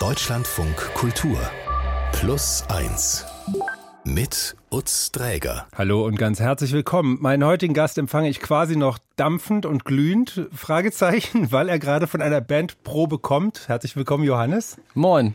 [0.00, 1.38] Deutschlandfunk Kultur
[2.12, 3.24] Plus 1
[4.04, 5.66] mit Utz Dräger.
[5.74, 7.16] Hallo und ganz herzlich willkommen.
[7.22, 12.20] Meinen heutigen Gast empfange ich quasi noch dampfend und glühend, Fragezeichen, weil er gerade von
[12.20, 13.68] einer Bandprobe kommt.
[13.68, 14.76] Herzlich willkommen, Johannes.
[14.92, 15.34] Moin.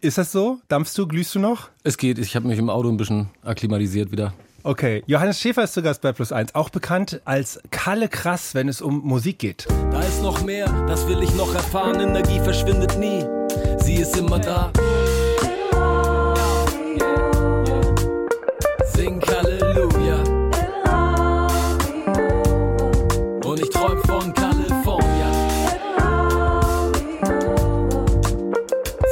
[0.00, 0.60] Ist das so?
[0.68, 1.70] Dampfst du, glühst du noch?
[1.82, 4.32] Es geht, ich habe mich im Auto ein bisschen akklimatisiert wieder.
[4.62, 8.68] Okay, Johannes Schäfer ist zu Gast bei Plus 1, auch bekannt als Kalle Krass, wenn
[8.68, 9.66] es um Musik geht.
[9.90, 12.00] Da ist noch mehr, das will ich noch erfahren.
[12.00, 13.24] Energie verschwindet nie,
[13.86, 14.72] sie ist immer da.
[18.94, 20.18] Sing Halleluja.
[23.44, 25.30] Und ich träum von California.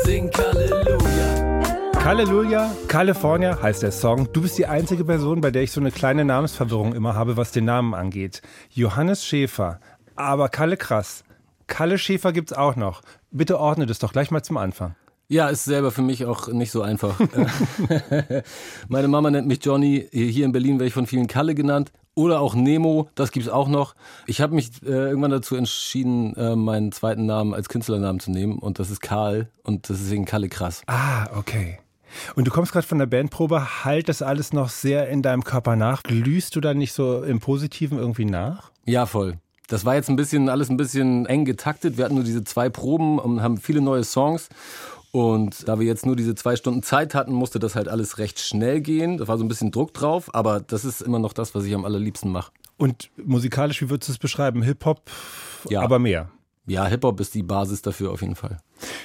[0.05, 2.05] Sing Halleluja.
[2.05, 4.29] Halleluja, California heißt der Song.
[4.33, 7.53] Du bist die einzige Person, bei der ich so eine kleine Namensverwirrung immer habe, was
[7.53, 8.43] den Namen angeht.
[8.71, 9.79] Johannes Schäfer,
[10.17, 11.23] aber Kalle Krass.
[11.67, 13.03] Kalle Schäfer gibt's auch noch.
[13.31, 14.95] Bitte ordne das doch gleich mal zum Anfang.
[15.29, 17.19] Ja, ist selber für mich auch nicht so einfach.
[18.89, 20.07] Meine Mama nennt mich Johnny.
[20.13, 21.93] Hier in Berlin werde ich von vielen Kalle genannt.
[22.17, 23.97] Oder auch Nemo, das gibt's auch noch.
[24.27, 28.59] Ich habe mich äh, irgendwann dazu entschieden, äh, meinen zweiten Namen als Künstlernamen zu nehmen.
[28.59, 29.49] Und das ist Karl.
[29.65, 30.83] Und das ist deswegen Kalle Krass.
[30.87, 31.79] Ah, okay.
[32.37, 35.75] Und du kommst gerade von der Bandprobe, halt das alles noch sehr in deinem Körper
[35.75, 36.05] nach.
[36.05, 38.71] Glühst du da nicht so im Positiven irgendwie nach?
[38.85, 39.39] Ja, voll.
[39.67, 41.97] Das war jetzt ein bisschen, alles ein bisschen eng getaktet.
[41.97, 44.49] Wir hatten nur diese zwei Proben und haben viele neue Songs.
[45.11, 48.41] Und da wir jetzt nur diese zwei Stunden Zeit hatten, musste das halt alles recht
[48.41, 49.17] schnell gehen.
[49.19, 51.75] Da war so ein bisschen Druck drauf, aber das ist immer noch das, was ich
[51.75, 52.51] am allerliebsten mache.
[52.77, 54.63] Und musikalisch, wie würdest du es beschreiben?
[54.63, 55.03] Hip-Hop,
[55.71, 55.83] Ja.
[55.83, 56.31] aber mehr.
[56.67, 58.57] Ja, Hip-Hop ist die Basis dafür auf jeden Fall.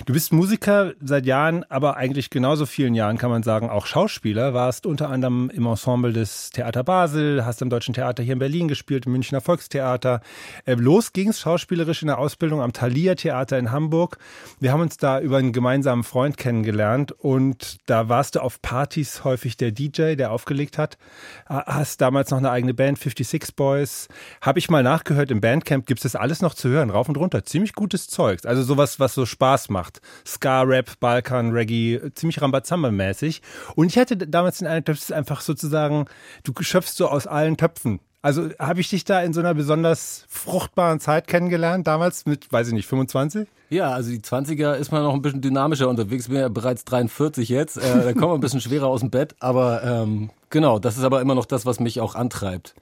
[0.05, 4.53] Du bist Musiker seit Jahren, aber eigentlich genauso vielen Jahren kann man sagen, auch Schauspieler.
[4.53, 8.67] Warst unter anderem im Ensemble des Theater Basel, hast am Deutschen Theater hier in Berlin
[8.67, 10.21] gespielt, im Münchner Volkstheater.
[10.65, 14.17] Äh, Los ging's schauspielerisch in der Ausbildung am Thalia Theater in Hamburg.
[14.59, 19.23] Wir haben uns da über einen gemeinsamen Freund kennengelernt und da warst du auf Partys
[19.23, 20.97] häufig der DJ, der aufgelegt hat.
[21.45, 24.07] Hast damals noch eine eigene Band, 56 Boys.
[24.41, 27.43] Habe ich mal nachgehört, im Bandcamp gibt's das alles noch zu hören, rauf und runter.
[27.43, 28.45] Ziemlich gutes Zeugs.
[28.45, 30.01] Also sowas, was so Spaß macht.
[30.25, 33.41] Ska-Rap, Balkan, Reggae, ziemlich Rambazamba-mäßig.
[33.75, 36.05] Und ich hatte damals den Eindruck, das ist einfach sozusagen,
[36.43, 37.99] du schöpfst so aus allen Töpfen.
[38.21, 42.67] Also habe ich dich da in so einer besonders fruchtbaren Zeit kennengelernt, damals mit, weiß
[42.67, 43.47] ich nicht, 25?
[43.69, 46.25] Ja, also die 20er ist man noch ein bisschen dynamischer unterwegs.
[46.25, 47.77] Ich bin ja bereits 43 jetzt.
[47.77, 49.35] Äh, da kommt man ein bisschen schwerer aus dem Bett.
[49.39, 52.75] Aber ähm, genau, das ist aber immer noch das, was mich auch antreibt.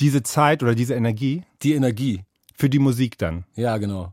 [0.00, 2.22] Diese Zeit oder diese Energie Die Energie.
[2.54, 3.44] für die Musik dann.
[3.56, 4.12] Ja, genau.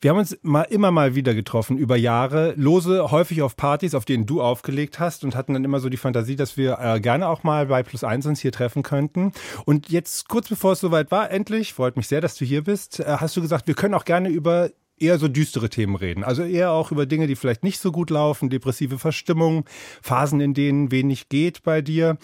[0.00, 4.04] Wir haben uns mal, immer mal wieder getroffen über Jahre, lose, häufig auf Partys, auf
[4.04, 7.26] denen du aufgelegt hast und hatten dann immer so die Fantasie, dass wir äh, gerne
[7.28, 9.32] auch mal bei Plus Eins uns hier treffen könnten.
[9.64, 13.00] Und jetzt, kurz bevor es soweit war, endlich, freut mich sehr, dass du hier bist,
[13.00, 16.24] äh, hast du gesagt, wir können auch gerne über eher so düstere Themen reden.
[16.24, 19.64] Also eher auch über Dinge, die vielleicht nicht so gut laufen, depressive Verstimmung,
[20.02, 22.18] Phasen, in denen wenig geht bei dir.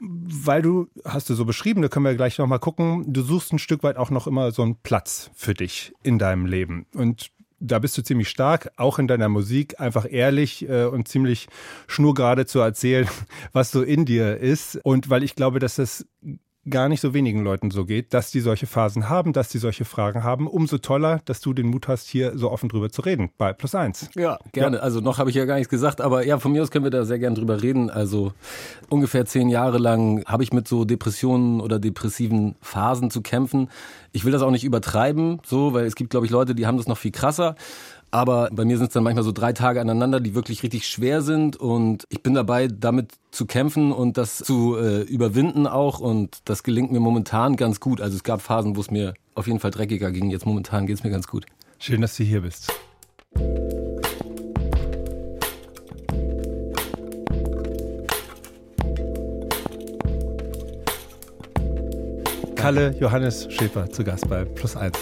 [0.00, 3.58] Weil du, hast du so beschrieben, da können wir gleich nochmal gucken, du suchst ein
[3.58, 6.86] Stück weit auch noch immer so einen Platz für dich in deinem Leben.
[6.94, 7.30] Und
[7.60, 11.48] da bist du ziemlich stark, auch in deiner Musik, einfach ehrlich äh, und ziemlich
[11.86, 13.08] schnurgerade zu erzählen,
[13.52, 14.78] was so in dir ist.
[14.84, 16.06] Und weil ich glaube, dass das
[16.70, 19.84] gar nicht so wenigen Leuten so geht, dass die solche Phasen haben, dass die solche
[19.84, 20.46] Fragen haben.
[20.46, 23.74] Umso toller, dass du den Mut hast, hier so offen drüber zu reden bei Plus
[23.74, 24.08] Eins.
[24.14, 24.82] Ja, gerne.
[24.82, 26.90] Also noch habe ich ja gar nichts gesagt, aber ja, von mir aus können wir
[26.90, 27.90] da sehr gern drüber reden.
[27.90, 28.32] Also
[28.88, 33.68] ungefähr zehn Jahre lang habe ich mit so Depressionen oder depressiven Phasen zu kämpfen.
[34.12, 36.78] Ich will das auch nicht übertreiben, so, weil es gibt, glaube ich, Leute, die haben
[36.78, 37.56] das noch viel krasser.
[38.10, 41.20] Aber bei mir sind es dann manchmal so drei Tage aneinander, die wirklich richtig schwer
[41.20, 41.56] sind.
[41.56, 46.00] Und ich bin dabei, damit zu kämpfen und das zu äh, überwinden auch.
[46.00, 48.00] Und das gelingt mir momentan ganz gut.
[48.00, 50.30] Also es gab Phasen, wo es mir auf jeden Fall dreckiger ging.
[50.30, 51.44] Jetzt momentan geht es mir ganz gut.
[51.78, 52.72] Schön, dass du hier bist.
[62.56, 64.98] Kalle Johannes Schäfer zu Gast bei Plus Eins.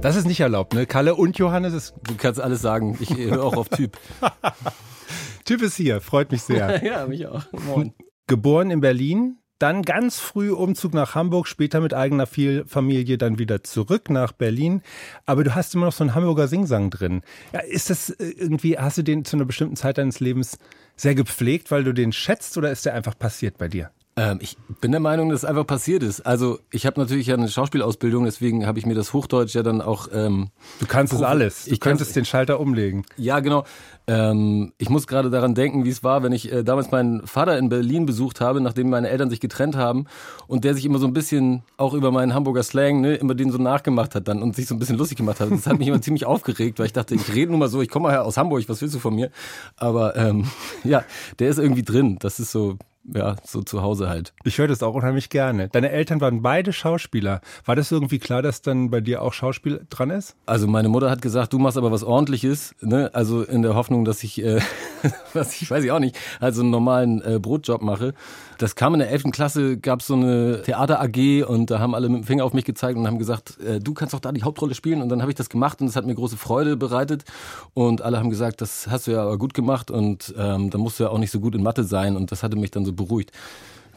[0.00, 0.86] Das ist nicht erlaubt, ne?
[0.86, 1.94] Kalle und Johannes ist.
[2.04, 2.96] Du kannst alles sagen.
[3.00, 3.98] Ich höre auch auf Typ.
[5.44, 6.84] Typ ist hier, freut mich sehr.
[6.86, 7.44] ja, mich auch.
[7.66, 7.92] Moin.
[8.28, 13.64] Geboren in Berlin, dann ganz früh Umzug nach Hamburg, später mit eigener Familie dann wieder
[13.64, 14.82] zurück nach Berlin.
[15.26, 17.22] Aber du hast immer noch so einen Hamburger Singsang drin.
[17.52, 20.58] Ja, ist das äh, irgendwie, hast du den zu einer bestimmten Zeit deines Lebens
[20.94, 23.90] sehr gepflegt, weil du den schätzt oder ist der einfach passiert bei dir?
[24.18, 26.22] Ähm, ich bin der Meinung, dass es einfach passiert ist.
[26.22, 29.80] Also ich habe natürlich ja eine Schauspielausbildung, deswegen habe ich mir das Hochdeutsch ja dann
[29.80, 30.08] auch.
[30.12, 30.48] Ähm,
[30.80, 31.66] du kannst es alles.
[31.66, 33.04] Du ich könntest den Schalter umlegen.
[33.16, 33.64] Ja, genau.
[34.08, 37.56] Ähm, ich muss gerade daran denken, wie es war, wenn ich äh, damals meinen Vater
[37.58, 40.06] in Berlin besucht habe, nachdem meine Eltern sich getrennt haben
[40.48, 43.52] und der sich immer so ein bisschen auch über meinen Hamburger Slang, ne, immer den
[43.52, 45.52] so nachgemacht hat dann und sich so ein bisschen lustig gemacht hat.
[45.52, 47.88] Das hat mich immer ziemlich aufgeregt, weil ich dachte, ich rede nur mal so, ich
[47.88, 49.30] komme mal aus Hamburg, was willst du von mir?
[49.76, 50.46] Aber ähm,
[50.84, 51.04] ja,
[51.38, 52.16] der ist irgendwie drin.
[52.18, 52.78] Das ist so,
[53.14, 54.32] ja, so zu Hause halt.
[54.44, 55.68] Ich höre das auch unheimlich gerne.
[55.68, 57.40] Deine Eltern waren beide Schauspieler.
[57.64, 60.36] War das irgendwie klar, dass dann bei dir auch Schauspiel dran ist?
[60.46, 63.10] Also meine Mutter hat gesagt, du machst aber was ordentliches, ne?
[63.14, 64.60] Also in der Hoffnung, dass ich, äh,
[65.32, 68.14] was ich weiß ich auch nicht, also einen normalen äh, Brotjob mache.
[68.58, 69.30] Das kam in der 11.
[69.30, 72.52] Klasse, gab es so eine Theater AG und da haben alle mit dem Finger auf
[72.52, 75.00] mich gezeigt und haben gesagt, äh, du kannst doch da die Hauptrolle spielen.
[75.00, 77.24] Und dann habe ich das gemacht und es hat mir große Freude bereitet.
[77.72, 80.98] Und alle haben gesagt, das hast du ja aber gut gemacht und ähm, da musst
[80.98, 82.16] du ja auch nicht so gut in Mathe sein.
[82.16, 83.30] Und das hatte mich dann so beruhigt.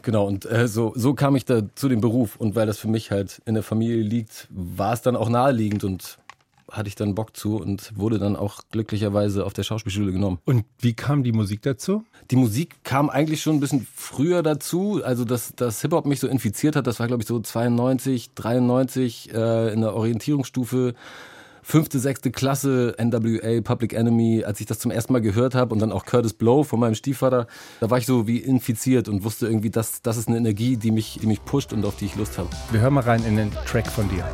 [0.02, 2.36] Genau, und äh, so, so kam ich da zu dem Beruf.
[2.36, 5.82] Und weil das für mich halt in der Familie liegt, war es dann auch naheliegend
[5.82, 6.18] und
[6.72, 10.38] hatte ich dann Bock zu und wurde dann auch glücklicherweise auf der Schauspielschule genommen.
[10.44, 12.04] Und wie kam die Musik dazu?
[12.30, 15.02] Die Musik kam eigentlich schon ein bisschen früher dazu.
[15.04, 19.32] Also, dass, dass Hip-Hop mich so infiziert hat, das war, glaube ich, so 92, 93
[19.34, 20.94] äh, in der Orientierungsstufe
[21.62, 25.80] fünfte, sechste Klasse, NWA, Public Enemy, als ich das zum ersten Mal gehört habe und
[25.80, 27.46] dann auch Curtis Blow von meinem Stiefvater,
[27.80, 30.90] da war ich so wie infiziert und wusste irgendwie, dass das ist eine Energie, die
[30.90, 32.48] mich, die mich pusht und auf die ich Lust habe.
[32.72, 34.24] Wir hören mal rein in den Track von dir.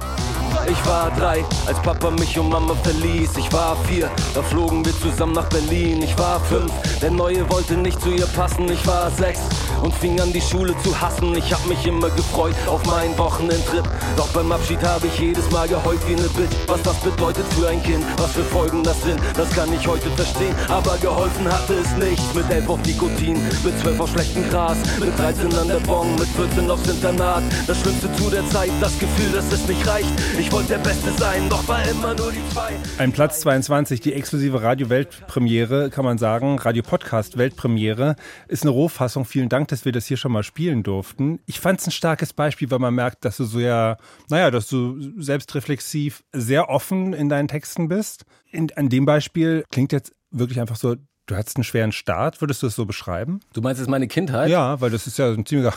[0.71, 3.39] Ich war drei, als Papa mich und Mama verließ.
[3.39, 6.03] Ich war vier, da flogen wir zusammen nach Berlin.
[6.03, 6.71] Ich war fünf,
[7.01, 8.71] der Neue wollte nicht zu ihr passen.
[8.71, 9.41] Ich war sechs
[9.83, 11.35] und fing an die Schule zu hassen.
[11.37, 13.89] Ich hab mich immer gefreut auf meinen Wochenendtrip.
[14.17, 16.55] Doch beim Abschied habe ich jedes Mal geheult wie ne Bitch.
[16.67, 20.11] Was das bedeutet für ein Kind, was für Folgen das sind, das kann ich heute
[20.11, 20.55] verstehen.
[20.69, 22.23] Aber geholfen hatte es nicht.
[22.35, 26.29] Mit elf auf Nikotin, mit zwölf auf schlechten Gras, mit 13 an der Bon, mit
[26.29, 27.43] 14 aufs Internat.
[27.67, 30.13] Das Schlimmste zu der Zeit, das Gefühl, dass es nicht reicht.
[30.39, 32.73] Ich wollte der Beste sein, doch war immer nur die zwei.
[32.99, 36.59] Ein Platz 22, die exklusive Radio-Weltpremiere, kann man sagen.
[36.59, 38.17] Radio-Podcast-Weltpremiere
[38.49, 39.25] ist eine Rohfassung.
[39.25, 41.39] Vielen Dank, dass wir das hier schon mal spielen durften.
[41.47, 43.99] Ich fand es ein starkes Beispiel, weil man merkt, dass du so ja,
[44.31, 48.25] naja, dass du selbstreflexiv sehr offen in deinen Texten bist.
[48.51, 50.97] In, an dem Beispiel klingt jetzt wirklich einfach so,
[51.27, 53.41] Du hattest einen schweren Start, würdest du es so beschreiben?
[53.53, 54.49] Du meinst jetzt meine Kindheit?
[54.49, 55.75] Ja, weil das ist ja ein ziemlicher,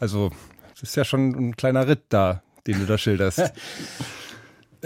[0.00, 0.32] also
[0.72, 3.52] das ist ja schon ein kleiner Ritt da, den du da schilderst.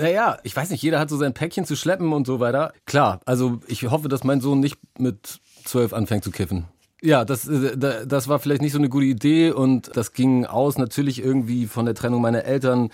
[0.00, 2.72] Naja, ich weiß nicht, jeder hat so sein Päckchen zu schleppen und so weiter.
[2.86, 6.66] Klar, also ich hoffe, dass mein Sohn nicht mit zwölf anfängt zu kiffen.
[7.02, 10.78] Ja, das, äh, das war vielleicht nicht so eine gute Idee und das ging aus
[10.78, 12.90] natürlich irgendwie von der Trennung meiner Eltern.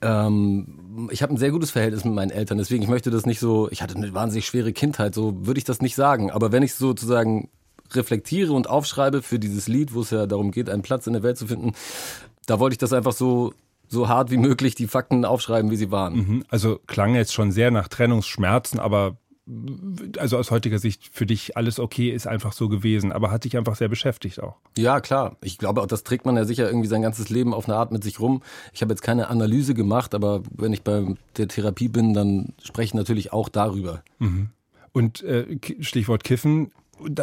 [0.00, 3.40] Ähm, ich habe ein sehr gutes Verhältnis mit meinen Eltern, deswegen ich möchte das nicht
[3.40, 6.30] so, ich hatte eine wahnsinnig schwere Kindheit, so würde ich das nicht sagen.
[6.30, 7.48] Aber wenn ich sozusagen
[7.92, 11.24] reflektiere und aufschreibe für dieses Lied, wo es ja darum geht, einen Platz in der
[11.24, 11.72] Welt zu finden,
[12.46, 13.54] da wollte ich das einfach so
[13.94, 16.14] so hart wie möglich die Fakten aufschreiben, wie sie waren.
[16.16, 16.44] Mhm.
[16.48, 19.16] Also klang jetzt schon sehr nach Trennungsschmerzen, aber
[20.18, 23.58] also aus heutiger Sicht für dich alles okay ist einfach so gewesen, aber hat dich
[23.58, 24.56] einfach sehr beschäftigt auch.
[24.78, 25.36] Ja, klar.
[25.42, 27.92] Ich glaube, auch das trägt man ja sicher irgendwie sein ganzes Leben auf eine Art
[27.92, 28.42] mit sich rum.
[28.72, 32.86] Ich habe jetzt keine Analyse gemacht, aber wenn ich bei der Therapie bin, dann spreche
[32.86, 34.02] ich natürlich auch darüber.
[34.18, 34.48] Mhm.
[34.92, 36.70] Und äh, Stichwort Kiffen,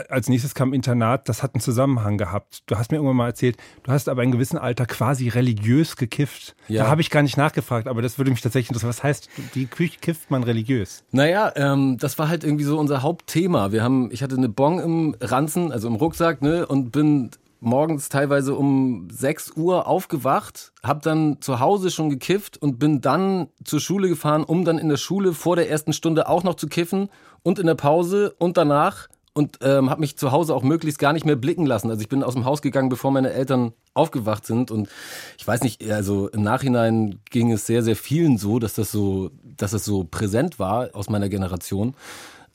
[0.10, 2.64] als nächstes kam Internat, das hat einen Zusammenhang gehabt.
[2.66, 6.56] Du hast mir irgendwann mal erzählt, du hast aber in gewissem Alter quasi religiös gekifft.
[6.68, 6.84] Ja.
[6.84, 8.90] Da habe ich gar nicht nachgefragt, aber das würde mich tatsächlich interessieren.
[8.90, 11.04] Was heißt, wie kifft man religiös?
[11.12, 13.72] Naja, ähm, das war halt irgendwie so unser Hauptthema.
[13.72, 17.32] Wir haben, ich hatte eine Bon im Ranzen, also im Rucksack, ne, und bin
[17.62, 23.48] morgens teilweise um 6 Uhr aufgewacht, habe dann zu Hause schon gekifft und bin dann
[23.64, 26.68] zur Schule gefahren, um dann in der Schule vor der ersten Stunde auch noch zu
[26.68, 27.10] kiffen
[27.44, 31.14] und in der Pause und danach und ähm, habe mich zu Hause auch möglichst gar
[31.14, 31.90] nicht mehr blicken lassen.
[31.90, 34.90] Also ich bin aus dem Haus gegangen, bevor meine Eltern aufgewacht sind und
[35.38, 39.32] ich weiß nicht, also im Nachhinein ging es sehr, sehr vielen so, dass das so,
[39.44, 41.96] dass es so präsent war aus meiner Generation.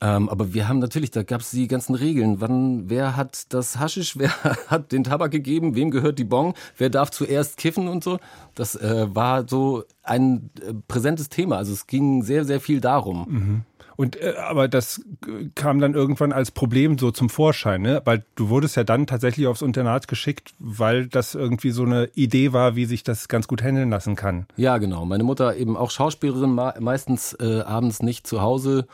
[0.00, 2.40] Ähm, aber wir haben natürlich, da gab es die ganzen Regeln.
[2.40, 4.30] Wann, wer hat das Haschisch, wer
[4.68, 8.18] hat den Tabak gegeben, wem gehört die Bon, wer darf zuerst kiffen und so.
[8.54, 11.56] Das äh, war so ein äh, präsentes Thema.
[11.56, 13.26] Also es ging sehr, sehr viel darum.
[13.28, 13.62] Mhm.
[13.96, 15.00] Und äh, aber das
[15.54, 18.02] kam dann irgendwann als Problem so zum Vorschein, ne?
[18.04, 22.52] Weil du wurdest ja dann tatsächlich aufs Internat geschickt, weil das irgendwie so eine Idee
[22.52, 24.46] war, wie sich das ganz gut handeln lassen kann.
[24.56, 25.04] Ja, genau.
[25.04, 28.86] Meine Mutter eben auch Schauspielerin, meistens äh, abends nicht zu Hause.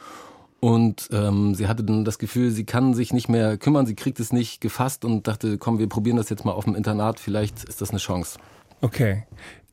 [0.61, 4.21] Und ähm, sie hatte dann das Gefühl, sie kann sich nicht mehr kümmern, sie kriegt
[4.21, 7.65] es nicht gefasst und dachte, komm, wir probieren das jetzt mal auf dem Internat, vielleicht
[7.65, 8.39] ist das eine Chance.
[8.81, 9.25] Okay.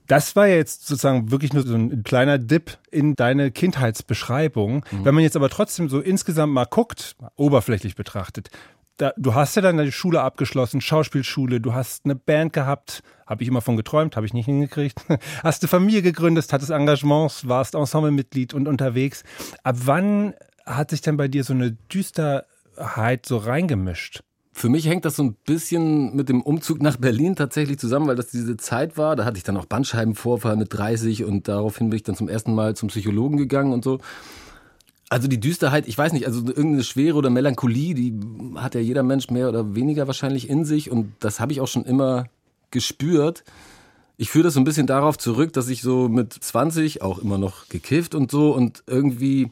[0.09, 4.83] Das war jetzt sozusagen wirklich nur so ein kleiner Dip in deine Kindheitsbeschreibung.
[4.91, 5.05] Mhm.
[5.05, 8.49] Wenn man jetzt aber trotzdem so insgesamt mal guckt, oberflächlich betrachtet,
[8.97, 13.43] da, du hast ja dann deine Schule abgeschlossen, Schauspielschule, du hast eine Band gehabt, habe
[13.43, 14.99] ich immer von geträumt, habe ich nicht hingekriegt.
[15.43, 19.23] Hast eine Familie gegründet, hattest Engagements, warst Ensemblemitglied und unterwegs.
[19.63, 20.33] Ab wann
[20.65, 24.23] hat sich denn bei dir so eine Düsterheit so reingemischt?
[24.59, 28.17] Für mich hängt das so ein bisschen mit dem Umzug nach Berlin tatsächlich zusammen, weil
[28.17, 29.15] das diese Zeit war.
[29.15, 32.53] Da hatte ich dann auch Bandscheibenvorfall mit 30 und daraufhin bin ich dann zum ersten
[32.53, 33.99] Mal zum Psychologen gegangen und so.
[35.07, 38.13] Also die Düsterheit, ich weiß nicht, also irgendeine Schwere oder Melancholie, die
[38.55, 41.69] hat ja jeder Mensch mehr oder weniger wahrscheinlich in sich und das habe ich auch
[41.69, 42.25] schon immer
[42.69, 43.45] gespürt.
[44.17, 47.37] Ich führe das so ein bisschen darauf zurück, dass ich so mit 20 auch immer
[47.37, 49.51] noch gekifft und so und irgendwie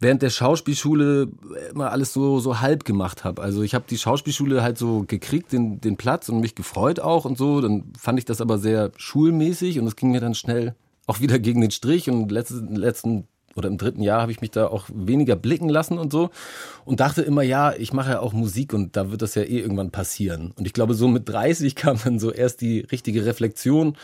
[0.00, 1.28] während der Schauspielschule
[1.70, 3.42] immer alles so so halb gemacht habe.
[3.42, 7.26] Also ich habe die Schauspielschule halt so gekriegt, den, den Platz und mich gefreut auch
[7.26, 7.60] und so.
[7.60, 10.74] Dann fand ich das aber sehr schulmäßig und es ging mir dann schnell
[11.06, 14.50] auch wieder gegen den Strich und letzten, letzten oder im dritten Jahr habe ich mich
[14.50, 16.30] da auch weniger blicken lassen und so
[16.84, 19.58] und dachte immer, ja, ich mache ja auch Musik und da wird das ja eh
[19.58, 20.52] irgendwann passieren.
[20.56, 23.96] Und ich glaube, so mit 30 kam dann so erst die richtige Reflexion,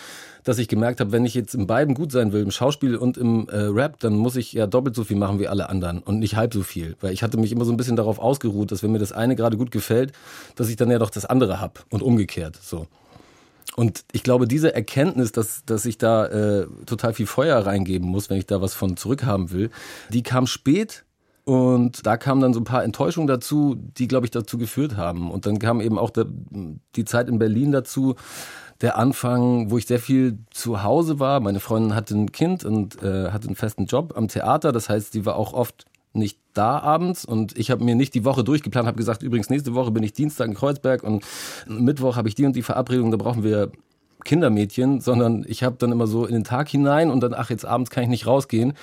[0.45, 3.17] dass ich gemerkt habe, wenn ich jetzt in beiden gut sein will, im Schauspiel und
[3.17, 6.19] im äh, Rap, dann muss ich ja doppelt so viel machen wie alle anderen und
[6.19, 6.97] nicht halb so viel.
[7.00, 9.37] Weil ich hatte mich immer so ein bisschen darauf ausgeruht, dass wenn mir das eine
[9.37, 10.12] gerade gut gefällt,
[10.55, 12.87] dass ich dann ja doch das andere hab und umgekehrt so.
[13.76, 18.30] Und ich glaube, diese Erkenntnis, dass, dass ich da äh, total viel Feuer reingeben muss,
[18.30, 19.71] wenn ich da was von zurückhaben will,
[20.09, 21.04] die kam spät
[21.45, 25.30] und da kamen dann so ein paar Enttäuschungen dazu, die, glaube ich, dazu geführt haben.
[25.30, 26.26] Und dann kam eben auch der,
[26.97, 28.16] die Zeit in Berlin dazu,
[28.80, 31.40] der Anfang, wo ich sehr viel zu Hause war.
[31.40, 34.73] Meine Freundin hatte ein Kind und äh, hatte einen festen Job am Theater.
[34.73, 38.25] Das heißt, die war auch oft nicht da abends und ich habe mir nicht die
[38.25, 41.25] Woche durchgeplant, habe gesagt, übrigens nächste Woche bin ich Dienstag in Kreuzberg und
[41.67, 43.71] Mittwoch habe ich die und die Verabredung, da brauchen wir
[44.25, 47.65] Kindermädchen, sondern ich habe dann immer so in den Tag hinein und dann, ach, jetzt
[47.65, 48.75] abends kann ich nicht rausgehen.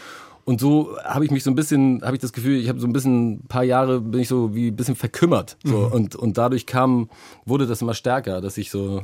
[0.45, 2.87] Und so habe ich mich so ein bisschen, habe ich das Gefühl, ich habe so
[2.87, 5.57] ein bisschen, ein paar Jahre bin ich so wie ein bisschen verkümmert.
[5.63, 5.87] So.
[5.87, 5.91] Mhm.
[5.91, 7.09] Und, und dadurch kam,
[7.45, 9.03] wurde das immer stärker, dass ich so,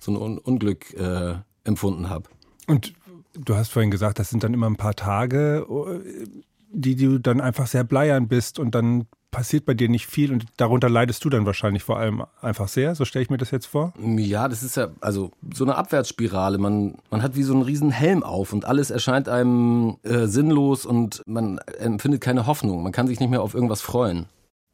[0.00, 1.34] so ein Un Unglück äh,
[1.64, 2.28] empfunden habe.
[2.66, 2.92] Und
[3.34, 5.64] du hast vorhin gesagt, das sind dann immer ein paar Tage
[6.72, 10.46] die du dann einfach sehr bleiern bist und dann passiert bei dir nicht viel und
[10.56, 12.94] darunter leidest du dann wahrscheinlich vor allem einfach sehr.
[12.94, 13.92] So stelle ich mir das jetzt vor.
[14.16, 16.58] Ja, das ist ja also so eine Abwärtsspirale.
[16.58, 20.84] Man, man hat wie so einen riesen Helm auf und alles erscheint einem äh, sinnlos
[20.84, 22.82] und man empfindet keine Hoffnung.
[22.82, 24.26] Man kann sich nicht mehr auf irgendwas freuen.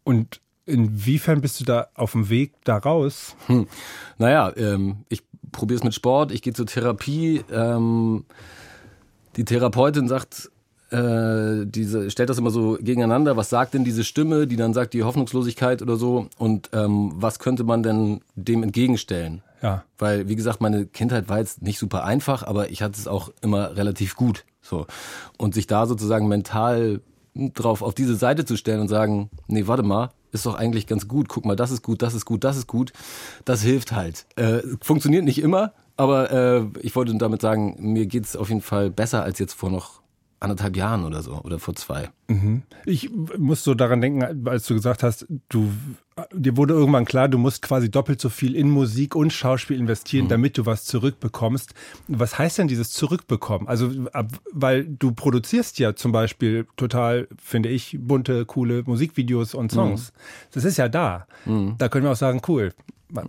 [0.05, 3.37] Und inwiefern bist du da auf dem Weg da raus?
[3.47, 3.67] Hm.
[4.19, 5.23] Naja, ähm, ich
[5.53, 7.45] probiere es mit Sport, ich gehe zur Therapie.
[7.51, 8.25] Ähm,
[9.37, 10.51] die Therapeutin sagt,
[10.97, 13.37] äh, diese, stellt das immer so gegeneinander.
[13.37, 16.29] Was sagt denn diese Stimme, die dann sagt die Hoffnungslosigkeit oder so?
[16.39, 19.43] Und ähm, was könnte man denn dem entgegenstellen?
[19.63, 19.85] Ja.
[19.99, 23.31] Weil, wie gesagt, meine Kindheit war jetzt nicht super einfach, aber ich hatte es auch
[23.43, 24.45] immer relativ gut.
[24.63, 24.87] So.
[25.39, 27.01] Und sich da sozusagen mental
[27.35, 31.09] drauf auf diese Seite zu stellen und sagen, nee, warte mal, ist doch eigentlich ganz
[31.09, 31.29] gut.
[31.29, 32.93] Guck mal, das ist gut, das ist gut, das ist gut.
[33.45, 34.27] Das hilft halt.
[34.37, 38.91] Äh, funktioniert nicht immer, aber äh, ich wollte damit sagen, mir geht's auf jeden Fall
[38.91, 40.01] besser als jetzt vor noch
[40.41, 42.11] anderthalb Jahren oder so oder vor zwei.
[42.29, 42.63] Mhm.
[42.85, 45.73] Ich muss so daran denken, als du gesagt hast, du
[46.33, 50.25] dir wurde irgendwann klar, du musst quasi doppelt so viel in Musik und Schauspiel investieren,
[50.25, 50.31] mhm.
[50.31, 51.75] damit du was zurückbekommst.
[52.09, 53.69] Was heißt denn dieses Zurückbekommen?
[53.69, 53.91] Also,
[54.53, 60.13] weil du produzierst ja zum Beispiel total, finde ich, bunte, coole Musikvideos und Songs.
[60.13, 60.19] Mhm.
[60.53, 61.27] Das ist ja da.
[61.45, 61.75] Mhm.
[61.77, 62.73] Da können wir auch sagen, cool,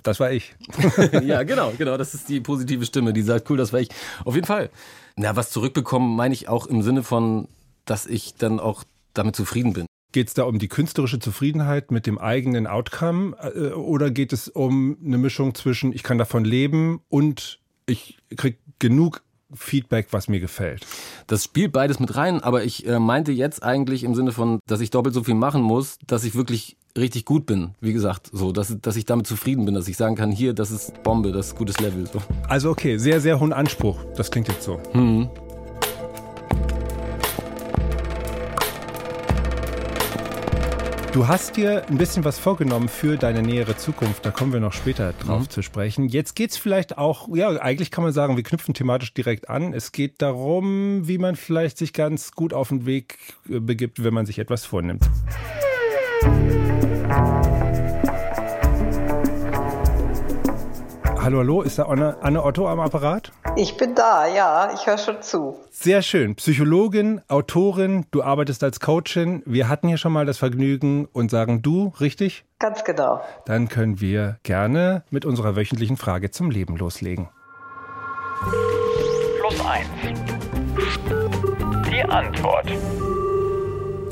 [0.04, 0.56] das war ich.
[1.24, 1.98] ja, genau, genau.
[1.98, 3.90] Das ist die positive Stimme, die sagt, cool, das war ich.
[4.26, 4.70] Auf jeden Fall.
[5.16, 7.48] Na, was zurückbekommen, meine ich auch im Sinne von,
[7.86, 9.86] dass ich dann auch damit zufrieden bin.
[10.12, 14.48] Geht es da um die künstlerische Zufriedenheit mit dem eigenen Outcome äh, oder geht es
[14.48, 19.22] um eine Mischung zwischen, ich kann davon leben und ich kriege genug
[19.54, 20.86] Feedback, was mir gefällt.
[21.28, 24.82] Das spielt beides mit rein, aber ich äh, meinte jetzt eigentlich im Sinne von, dass
[24.82, 27.72] ich doppelt so viel machen muss, dass ich wirklich richtig gut bin.
[27.80, 30.72] Wie gesagt, so, dass, dass ich damit zufrieden bin, dass ich sagen kann, hier, das
[30.72, 32.08] ist Bombe, das ist gutes Level.
[32.08, 32.22] So.
[32.48, 33.98] Also okay, sehr, sehr hohen Anspruch.
[34.16, 34.80] Das klingt jetzt so.
[34.94, 35.30] Hm.
[41.18, 44.24] Du hast dir ein bisschen was vorgenommen für deine nähere Zukunft.
[44.24, 45.50] Da kommen wir noch später drauf mhm.
[45.50, 46.10] zu sprechen.
[46.10, 49.74] Jetzt geht es vielleicht auch, ja, eigentlich kann man sagen, wir knüpfen thematisch direkt an.
[49.74, 53.18] Es geht darum, wie man vielleicht sich ganz gut auf den Weg
[53.50, 55.10] äh, begibt, wenn man sich etwas vornimmt.
[61.28, 63.34] Hallo, hallo, ist da Anne, Anne Otto am Apparat?
[63.58, 65.58] Ich bin da, ja, ich höre schon zu.
[65.72, 66.36] Sehr schön.
[66.36, 69.44] Psychologin, Autorin, du arbeitest als Coachin.
[69.46, 72.46] Wir hatten hier schon mal das Vergnügen und sagen du, richtig?
[72.60, 73.20] Ganz genau.
[73.46, 77.28] Dann können wir gerne mit unserer wöchentlichen Frage zum Leben loslegen.
[79.42, 79.90] Plus eins.
[81.92, 82.72] Die Antwort.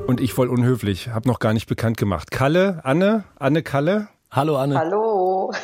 [0.06, 2.30] Und ich voll unhöflich, habe noch gar nicht bekannt gemacht.
[2.30, 4.10] Kalle, Anne, Anne Kalle?
[4.32, 4.78] Hallo Anne.
[4.78, 5.15] Hallo.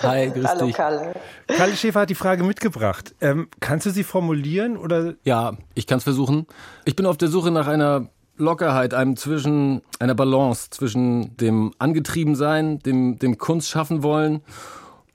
[0.04, 0.76] Hi, grüß Hallo dich.
[0.76, 1.14] Kalle.
[1.48, 3.16] Kalle Schäfer hat die Frage mitgebracht.
[3.22, 6.48] Ähm, kannst du sie formulieren oder Ja, ich kann es versuchen.
[6.86, 12.80] Ich bin auf der Suche nach einer Lockerheit, einem zwischen einer Balance zwischen dem Angetriebensein,
[12.80, 14.42] dem dem Kunst schaffen wollen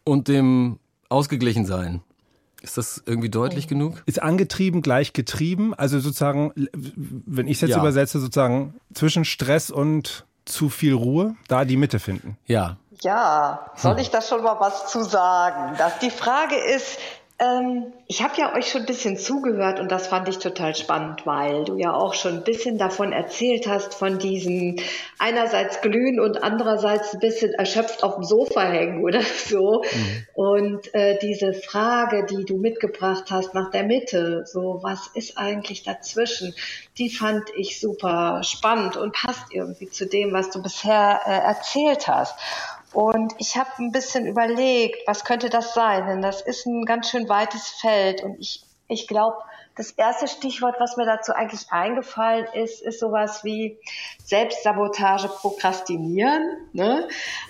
[0.05, 2.03] und dem ausgeglichen sein.
[2.63, 4.03] Ist das irgendwie deutlich genug?
[4.07, 5.73] ist angetrieben gleich getrieben?
[5.75, 7.79] Also sozusagen, wenn ich es jetzt Ja.
[7.79, 12.37] übersetze, sozusagen zwischen Stress und zu viel Ruhe, da die Mitte finden.
[12.47, 12.77] Ja.
[13.03, 15.75] Ja, soll ich da schon mal was zu sagen?
[15.77, 16.99] Das, die Frage ist,
[17.39, 21.27] ähm, ich habe ja euch schon ein bisschen zugehört und das fand ich total spannend,
[21.27, 24.77] weil du ja auch schon ein bisschen davon erzählt hast, von diesem
[25.19, 29.83] einerseits glühen und andererseits ein bisschen erschöpft auf dem Sofa hängen oder so.
[30.33, 35.83] Und äh, diese Frage, die du mitgebracht hast nach der Mitte, so was ist eigentlich
[35.83, 36.55] dazwischen,
[36.97, 42.09] die fand ich super spannend und passt irgendwie zu dem, was du bisher äh, erzählt
[42.09, 42.35] hast.
[42.93, 46.07] Und ich habe ein bisschen überlegt, was könnte das sein?
[46.07, 48.23] Denn das ist ein ganz schön weites Feld.
[48.23, 49.37] Und ich, ich glaube,
[49.77, 53.79] das erste Stichwort, was mir dazu eigentlich eingefallen ist, ist sowas wie
[54.25, 56.71] Selbstsabotage, Prokrastinieren.
[56.73, 57.07] Ne?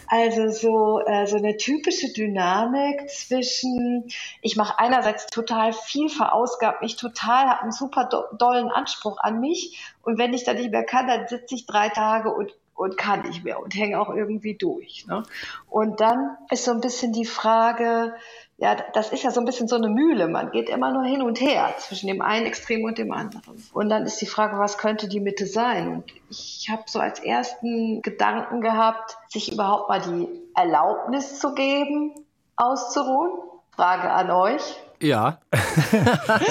[0.09, 4.11] Also so, äh, so eine typische Dynamik zwischen,
[4.43, 9.38] ich mache einerseits total viel, verausgabt mich total, habe einen super do dollen Anspruch an
[9.38, 9.81] mich.
[10.02, 13.23] Und wenn ich dann nicht mehr kann, dann sitze ich drei Tage und und kann
[13.23, 15.06] nicht mehr und hänge auch irgendwie durch.
[15.06, 15.23] Ne?
[15.68, 18.14] Und dann ist so ein bisschen die Frage,
[18.59, 20.28] ja, das ist ja so ein bisschen so eine Mühle.
[20.28, 23.62] Man geht immer nur hin und her zwischen dem einen Extrem und dem anderen.
[23.73, 25.88] Und dann ist die Frage, was könnte die Mitte sein?
[25.88, 32.14] Und ich habe so als ersten Gedanken gehabt, sich überhaupt mal die Erlaubnis zu geben,
[32.56, 33.33] auszuruhen.
[33.73, 34.76] Frage an euch.
[35.00, 35.38] Ja.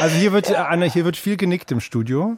[0.02, 2.38] Also hier wird, Anna, hier wird viel genickt im Studio.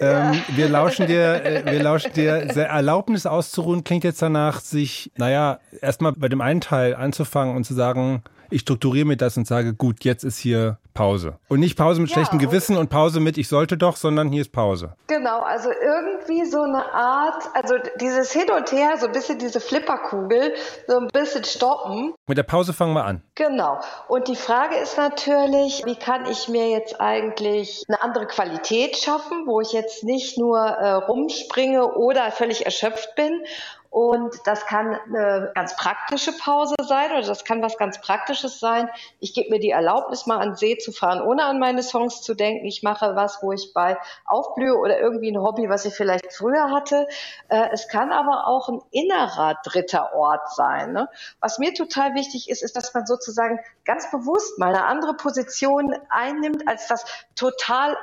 [0.00, 5.60] Ähm, wir lauschen dir, äh, wir lauschen dir, Erlaubnis auszuruhen klingt jetzt danach, sich, naja,
[5.80, 9.74] erstmal bei dem einen Teil anzufangen und zu sagen, ich strukturiere mir das und sage,
[9.74, 11.38] gut, jetzt ist hier Pause.
[11.48, 14.40] Und nicht Pause mit Ja, schlechtem Gewissen und Pause mit, ich sollte doch, sondern hier
[14.40, 14.94] ist Pause.
[15.08, 19.60] Genau, also irgendwie so eine Art, also dieses Hin und Her, so ein bisschen diese
[19.60, 20.54] Flipperkugel,
[20.88, 22.14] so ein bisschen stoppen.
[22.26, 23.22] Mit der Pause fangen wir an.
[23.34, 23.78] Genau.
[24.08, 29.46] Und die Frage ist natürlich, wie kann ich mir jetzt eigentlich eine andere Qualität schaffen,
[29.46, 33.42] wo ich jetzt nicht nur äh, rumspringe oder völlig erschöpft bin.
[33.90, 38.88] Und das kann eine ganz praktische Pause sein oder das kann was ganz Praktisches sein.
[39.20, 42.34] Ich gebe mir die Erlaubnis, mal an See zu fahren, ohne an meine Songs zu
[42.34, 42.66] denken.
[42.66, 46.70] Ich mache was, wo ich bei aufblühe oder irgendwie ein Hobby, was ich vielleicht früher
[46.70, 47.06] hatte.
[47.48, 50.92] Äh, es kann aber auch ein innerer dritter Ort sein.
[50.92, 51.08] Ne?
[51.40, 55.94] Was mir total wichtig ist, ist, dass man sozusagen ganz bewusst mal eine andere Position
[56.10, 57.96] einnimmt als das total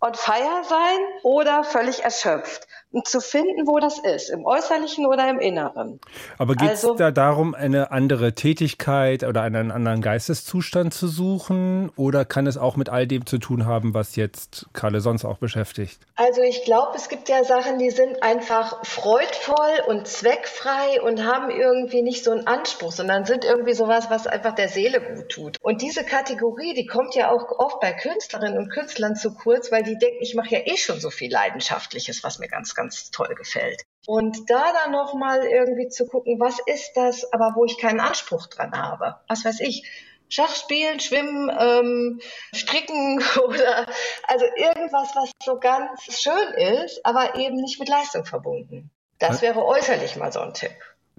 [0.00, 2.66] on fire sein oder völlig erschöpft.
[3.04, 6.00] Zu finden, wo das ist, im Äußerlichen oder im Inneren.
[6.38, 11.90] Aber geht es Also- da darum, eine andere Tätigkeit oder einen anderen Geisteszustand zu suchen?
[11.94, 15.38] Oder kann es auch mit all dem zu tun haben, was jetzt Kalle sonst auch
[15.38, 16.00] beschäftigt?
[16.16, 21.50] Also ich glaube, es gibt ja Sachen, die sind einfach freudvoll und zweckfrei und haben
[21.50, 25.58] irgendwie nicht so einen Anspruch, sondern sind irgendwie sowas, was einfach der Seele gut tut.
[25.62, 29.84] Und diese Kategorie, die kommt ja auch oft bei Künstlerinnen und Künstlern zu kurz, weil
[29.84, 33.34] die denken, ich mache ja eh schon so viel Leidenschaftliches, was mir ganz, ganz toll
[33.36, 33.82] gefällt.
[34.06, 38.46] Und da dann nochmal irgendwie zu gucken, was ist das, aber wo ich keinen Anspruch
[38.46, 39.16] dran habe.
[39.28, 39.84] Was weiß ich.
[40.28, 42.20] Schach spielen, schwimmen, ähm,
[42.54, 43.86] stricken oder
[44.28, 48.90] also irgendwas, was so ganz schön ist, aber eben nicht mit Leistung verbunden.
[49.18, 50.70] Das wäre äußerlich mal so ein Tipp.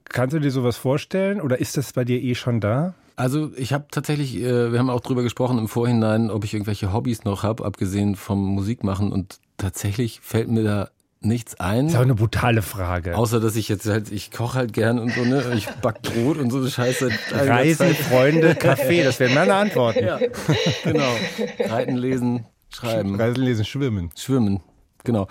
[0.06, 2.96] Kannst du dir sowas vorstellen oder ist das bei dir eh schon da?
[3.16, 6.92] Also ich habe tatsächlich, äh, wir haben auch drüber gesprochen im Vorhinein, ob ich irgendwelche
[6.92, 9.12] Hobbys noch habe, abgesehen vom Musikmachen.
[9.12, 10.90] Und tatsächlich fällt mir da
[11.22, 11.86] nichts ein.
[11.86, 13.16] Das ist auch eine brutale Frage.
[13.16, 15.54] Außer dass ich jetzt halt, ich koche halt gern und so, ne?
[15.56, 17.10] Ich back Brot und so eine Scheiße.
[17.32, 17.96] Reisen, Zeit.
[17.98, 20.04] Freunde, Kaffee, das wären meine Antworten.
[20.04, 20.20] Ja,
[20.84, 21.14] genau.
[21.60, 23.16] Reiten, lesen, schreiben.
[23.16, 24.10] Reisen, lesen, schwimmen.
[24.16, 24.62] Schwimmen.
[25.04, 25.28] Genau.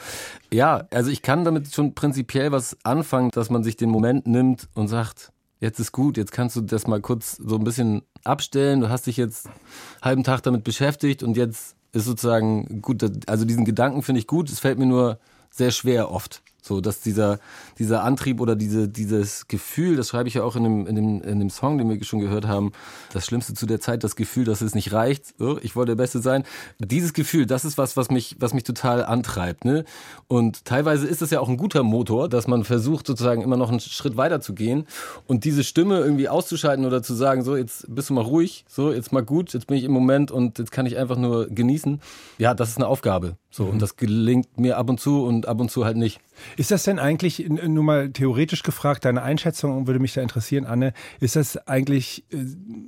[0.53, 4.69] Ja, also ich kann damit schon prinzipiell was anfangen, dass man sich den Moment nimmt
[4.75, 8.81] und sagt, jetzt ist gut, jetzt kannst du das mal kurz so ein bisschen abstellen.
[8.81, 9.55] Du hast dich jetzt einen
[10.03, 14.51] halben Tag damit beschäftigt und jetzt ist sozusagen gut, also diesen Gedanken finde ich gut,
[14.51, 15.19] es fällt mir nur
[15.61, 16.43] sehr schwer oft.
[16.63, 17.39] So, dass dieser,
[17.79, 21.23] dieser Antrieb oder diese, dieses Gefühl, das schreibe ich ja auch in dem, in, dem,
[21.23, 22.73] in dem Song, den wir schon gehört haben,
[23.13, 26.03] das Schlimmste zu der Zeit, das Gefühl, dass es nicht reicht, oh, ich wollte der
[26.03, 26.45] Beste sein.
[26.79, 29.65] Dieses Gefühl, das ist was, was mich, was mich total antreibt.
[29.65, 29.85] Ne?
[30.29, 33.71] Und teilweise ist es ja auch ein guter Motor, dass man versucht, sozusagen immer noch
[33.71, 34.87] einen Schritt weiter zu gehen
[35.27, 38.93] und diese Stimme irgendwie auszuschalten oder zu sagen, so, jetzt bist du mal ruhig, so,
[38.93, 42.01] jetzt mal gut, jetzt bin ich im Moment und jetzt kann ich einfach nur genießen.
[42.37, 43.37] Ja, das ist eine Aufgabe.
[43.53, 46.21] So, und das gelingt mir ab und zu und ab und zu halt nicht.
[46.57, 50.93] Ist das denn eigentlich, nur mal theoretisch gefragt, deine Einschätzung würde mich da interessieren, Anne,
[51.19, 52.37] ist das eigentlich, äh,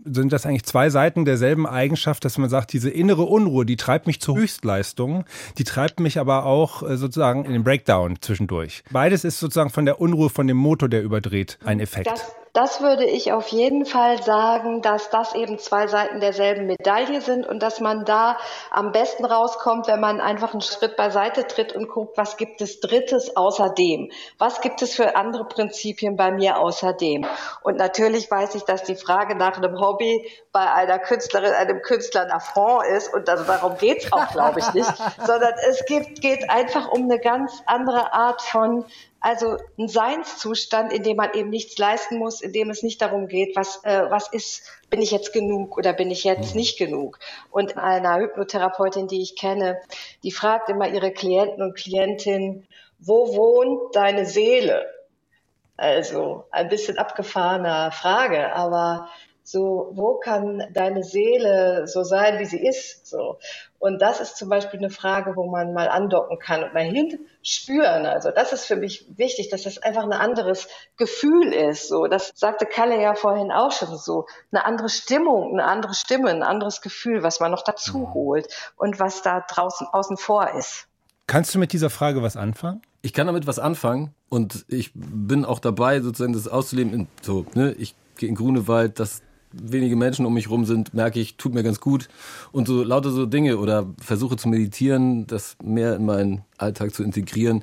[0.05, 4.07] sind das eigentlich zwei Seiten derselben Eigenschaft, dass man sagt, diese innere Unruhe, die treibt
[4.07, 5.25] mich zur Höchstleistung,
[5.59, 8.85] die treibt mich aber auch äh, sozusagen in den Breakdown zwischendurch.
[8.93, 12.07] Beides ist sozusagen von der Unruhe, von dem Motor, der überdreht, ein Effekt.
[12.07, 17.23] Das das würde ich auf jeden Fall sagen, dass das eben zwei Seiten derselben Medaille
[17.23, 18.37] sind und dass man da
[18.71, 22.81] am besten rauskommt, wenn man einfach einen Schritt beiseite tritt und guckt, was gibt es
[22.81, 24.11] Drittes außerdem?
[24.37, 27.25] Was gibt es für andere Prinzipien bei mir außerdem?
[27.63, 32.23] Und natürlich weiß ich, dass die Frage nach einem Hobby bei einer Künstlerin, einem Künstler
[32.23, 34.93] ein Affront ist und also darum geht's auch, glaube ich, nicht,
[35.25, 38.85] sondern es geht, geht einfach um eine ganz andere Art von
[39.23, 43.29] also ein Seinszustand, in dem man eben nichts leisten muss, in dem es nicht darum
[43.29, 46.61] geht, was, äh, was ist, bin ich jetzt genug oder bin ich jetzt mhm.
[46.61, 47.21] nicht genug.
[47.51, 49.81] Und einer Hypnotherapeutin, die ich kenne,
[50.25, 52.67] die fragt immer ihre Klienten und Klientinnen,
[52.99, 54.87] wo wohnt deine Seele?
[55.77, 59.09] Also ein bisschen abgefahrener Frage, aber
[59.45, 63.07] so, wo kann deine Seele so sein, wie sie ist?
[63.07, 63.39] So.
[63.79, 68.07] Und das ist zum Beispiel eine Frage, wo man mal andocken kann und mal hinspüren.
[68.07, 71.89] Also das ist für mich wichtig, dass das einfach ein anderes Gefühl ist.
[71.89, 74.27] So, das sagte Kalle ja vorhin auch schon so.
[74.53, 78.15] Eine andere Stimmung, eine andere Stimme, ein anderes Gefühl, was man noch dazu mhm.
[78.15, 80.87] holt und was da draußen außen vor ist.
[81.27, 82.83] Kannst du mit dieser Frage was anfangen?
[83.01, 87.09] Ich kann damit was anfangen und ich bin auch dabei, sozusagen das auszuleben.
[87.21, 87.73] So, ne?
[87.73, 91.63] Ich gehe in Grunewald, das wenige Menschen um mich rum sind, merke ich, tut mir
[91.63, 92.09] ganz gut.
[92.53, 97.03] Und so lauter so Dinge oder versuche zu meditieren, das mehr in meinen Alltag zu
[97.03, 97.63] integrieren.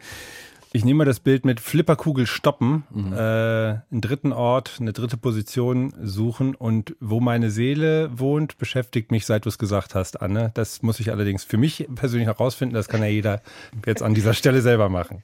[0.71, 3.13] Ich nehme mal das Bild mit Flipperkugel stoppen, mhm.
[3.13, 9.25] äh, einen dritten Ort, eine dritte Position suchen und wo meine Seele wohnt, beschäftigt mich,
[9.25, 10.51] seit du es gesagt hast, Anne.
[10.53, 12.75] Das muss ich allerdings für mich persönlich herausfinden.
[12.75, 13.41] Das kann ja jeder
[13.83, 15.23] jetzt an dieser Stelle selber machen.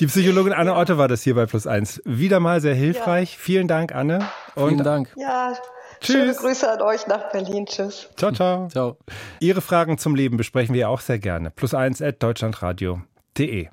[0.00, 2.02] Die Psychologin Anne Otte war das hier bei Plus Eins.
[2.04, 3.34] Wieder mal sehr hilfreich.
[3.34, 3.38] Ja.
[3.38, 4.20] Vielen Dank, Anne.
[4.54, 5.12] Und Vielen Dank.
[5.16, 5.54] Ja,
[6.00, 6.14] Tschüss.
[6.14, 7.66] Schöne Grüße an euch nach Berlin.
[7.66, 8.08] Tschüss.
[8.16, 8.68] Ciao, ciao.
[8.68, 8.96] Ciao.
[9.38, 11.50] Ihre Fragen zum Leben besprechen wir auch sehr gerne.
[11.50, 13.68] Plus eins at deutschlandradio.de.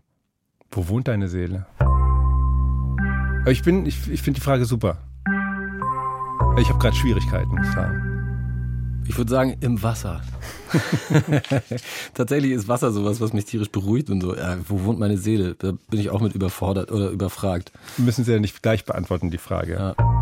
[0.72, 1.66] Wo wohnt deine Seele?
[3.48, 4.98] Ich bin, ich, ich finde die Frage super.
[6.60, 8.04] Ich habe gerade Schwierigkeiten, muss ich sagen.
[9.08, 10.22] Ich würde sagen, im Wasser.
[12.14, 14.36] Tatsächlich ist Wasser sowas, was mich tierisch beruhigt und so.
[14.36, 15.56] Ja, wo wohnt meine Seele?
[15.56, 17.72] Da bin ich auch mit überfordert oder überfragt.
[17.96, 19.74] Wir müssen sie ja nicht gleich beantworten, die Frage.
[19.76, 20.17] Ja.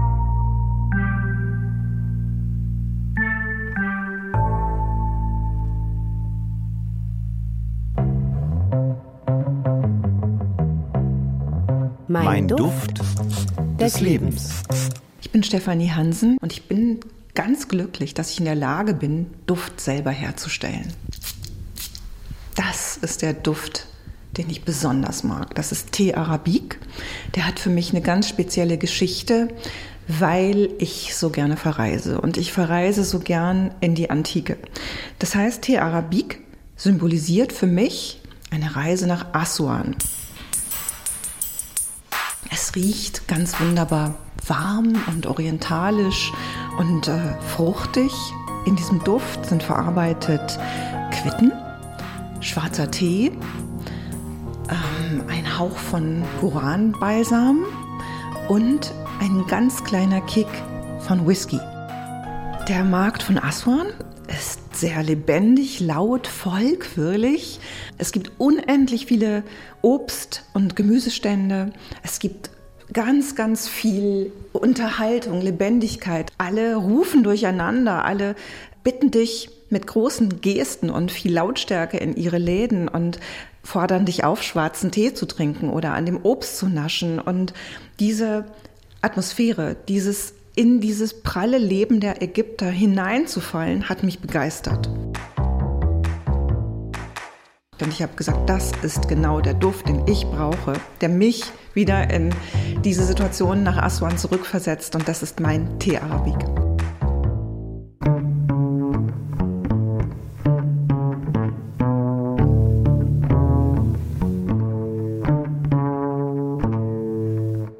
[12.16, 13.02] Mein, mein Duft
[13.78, 14.64] des Lebens.
[15.20, 17.02] Ich bin Stefanie Hansen und ich bin
[17.34, 20.94] ganz glücklich, dass ich in der Lage bin, Duft selber herzustellen.
[22.56, 23.88] Das ist der Duft,
[24.38, 25.56] den ich besonders mag.
[25.56, 26.80] Das ist Tee Arabique.
[27.36, 29.50] Der hat für mich eine ganz spezielle Geschichte,
[30.08, 32.22] weil ich so gerne verreise.
[32.22, 34.56] Und ich verreise so gern in die Antike.
[35.20, 36.40] Das heißt, Tee Arabique
[36.78, 39.98] symbolisiert für mich eine Reise nach Aswan.
[42.76, 44.16] Riecht ganz wunderbar
[44.48, 46.34] warm und orientalisch
[46.78, 47.20] und äh,
[47.56, 48.12] fruchtig.
[48.66, 50.60] In diesem Duft sind verarbeitet
[51.12, 51.54] Quitten,
[52.42, 53.32] schwarzer Tee,
[54.70, 57.66] ähm, ein Hauch von Guranbalsam
[58.50, 60.48] und ein ganz kleiner Kick
[61.00, 61.60] von Whisky.
[62.68, 63.88] Der Markt von Aswan
[64.28, 66.78] ist sehr lebendig, laut, voll.
[67.98, 69.44] Es gibt unendlich viele
[69.82, 71.72] Obst- und Gemüsestände.
[72.04, 72.50] Es gibt
[72.94, 76.32] ganz, ganz viel Unterhaltung, Lebendigkeit.
[76.38, 78.36] Alle rufen durcheinander, alle
[78.84, 83.20] bitten dich mit großen Gesten und viel Lautstärke in ihre Läden und
[83.64, 87.20] fordern dich auf, schwarzen Tee zu trinken oder an dem Obst zu naschen.
[87.20, 87.54] Und
[88.00, 88.46] diese
[89.02, 94.90] Atmosphäre, dieses in dieses pralle Leben der Ägypter hineinzufallen, hat mich begeistert.
[97.82, 102.10] Und ich habe gesagt, das ist genau der Duft, den ich brauche, der mich wieder
[102.10, 102.34] in
[102.84, 104.96] diese Situation nach Aswan zurückversetzt.
[104.96, 106.38] Und das ist mein Tee Arabik.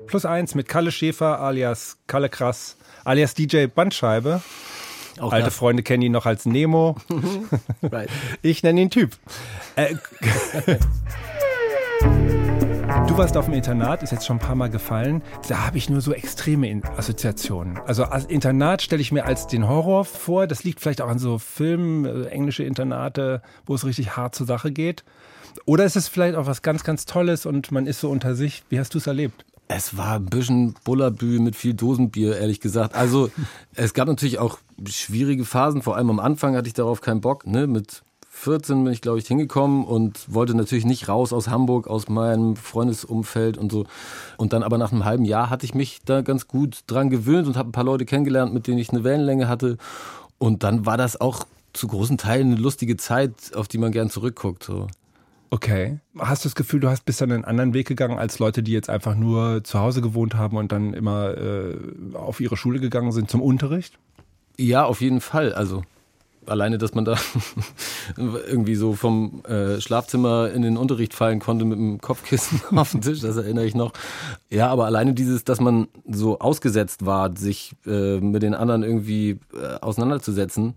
[0.08, 4.42] Plus eins mit Kalle Schäfer alias Kalle Krass alias DJ Bandscheibe.
[5.20, 5.56] Auch Alte das.
[5.56, 6.98] Freunde kennen ihn noch als Nemo.
[7.84, 8.10] right.
[8.42, 9.18] Ich nenne ihn Typ.
[9.76, 9.96] Äh,
[13.08, 15.22] Du warst auf dem Internat, ist jetzt schon ein paar Mal gefallen.
[15.48, 17.78] Da habe ich nur so extreme Assoziationen.
[17.86, 20.48] Also als Internat stelle ich mir als den Horror vor.
[20.48, 24.48] Das liegt vielleicht auch an so Filmen, äh, englische Internate, wo es richtig hart zur
[24.48, 25.04] Sache geht.
[25.66, 28.64] Oder ist es vielleicht auch was ganz, ganz Tolles und man ist so unter sich?
[28.70, 29.46] Wie hast du es erlebt?
[29.68, 32.96] Es war ein bisschen Bullabü mit viel Dosenbier, ehrlich gesagt.
[32.96, 33.30] Also
[33.76, 35.82] es gab natürlich auch schwierige Phasen.
[35.82, 37.48] Vor allem am Anfang hatte ich darauf keinen Bock.
[37.48, 37.66] Ne?
[37.68, 38.04] Mit
[38.46, 42.56] 14 bin ich, glaube ich, hingekommen und wollte natürlich nicht raus aus Hamburg, aus meinem
[42.56, 43.86] Freundesumfeld und so.
[44.38, 47.48] Und dann aber nach einem halben Jahr hatte ich mich da ganz gut dran gewöhnt
[47.48, 49.78] und habe ein paar Leute kennengelernt, mit denen ich eine Wellenlänge hatte.
[50.38, 54.12] Und dann war das auch zu großen Teilen eine lustige Zeit, auf die man gern
[54.12, 54.64] zurückguckt.
[54.64, 54.88] So.
[55.50, 56.00] Okay.
[56.20, 58.74] Hast du das Gefühl, du hast bis dann einen anderen Weg gegangen als Leute, die
[58.74, 61.78] jetzt einfach nur zu Hause gewohnt haben und dann immer äh,
[62.14, 63.98] auf ihre Schule gegangen sind zum Unterricht?
[64.56, 65.52] Ja, auf jeden Fall.
[65.54, 65.82] Also
[66.48, 67.18] alleine, dass man da
[68.18, 73.02] irgendwie so vom äh, Schlafzimmer in den Unterricht fallen konnte mit dem Kopfkissen auf dem
[73.02, 73.94] Tisch, das erinnere ich noch.
[74.50, 79.40] Ja, aber alleine dieses, dass man so ausgesetzt war, sich äh, mit den anderen irgendwie
[79.54, 80.76] äh, auseinanderzusetzen,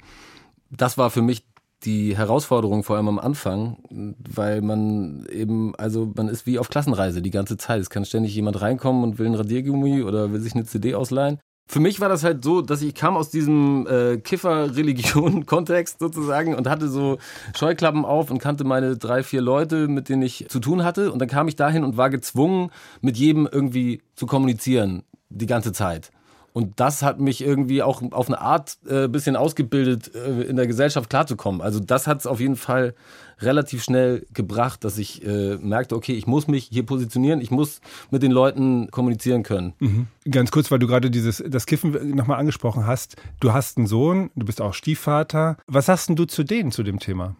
[0.71, 1.45] das war für mich
[1.85, 7.23] die Herausforderung vor allem am Anfang, weil man eben, also man ist wie auf Klassenreise
[7.23, 7.81] die ganze Zeit.
[7.81, 11.39] Es kann ständig jemand reinkommen und will ein Radiergummi oder will sich eine CD ausleihen
[11.69, 16.69] für mich war das halt so, dass ich kam aus diesem äh, Kiffer-Religion-Kontext sozusagen und
[16.69, 17.19] hatte so
[17.55, 21.13] Scheuklappen auf und kannte meine drei, vier Leute, mit denen ich zu tun hatte.
[21.13, 22.71] Und dann kam ich dahin und war gezwungen,
[23.03, 26.11] mit jedem irgendwie zu kommunizieren, die ganze Zeit.
[26.55, 30.67] Und das hat mich irgendwie auch auf eine Art äh, bisschen ausgebildet, äh, in der
[30.67, 31.61] Gesellschaft klarzukommen.
[31.61, 32.95] Also das hat es auf jeden Fall
[33.41, 37.81] relativ schnell gebracht, dass ich äh, merkte, okay, ich muss mich hier positionieren, ich muss
[38.11, 39.75] mit den Leuten kommunizieren können.
[39.79, 40.07] Mhm.
[40.31, 43.17] Ganz kurz, weil du gerade dieses das Kiffen nochmal angesprochen hast.
[43.41, 45.57] Du hast einen Sohn, du bist auch Stiefvater.
[45.67, 47.37] Was sagst denn du zu denen zu dem Thema?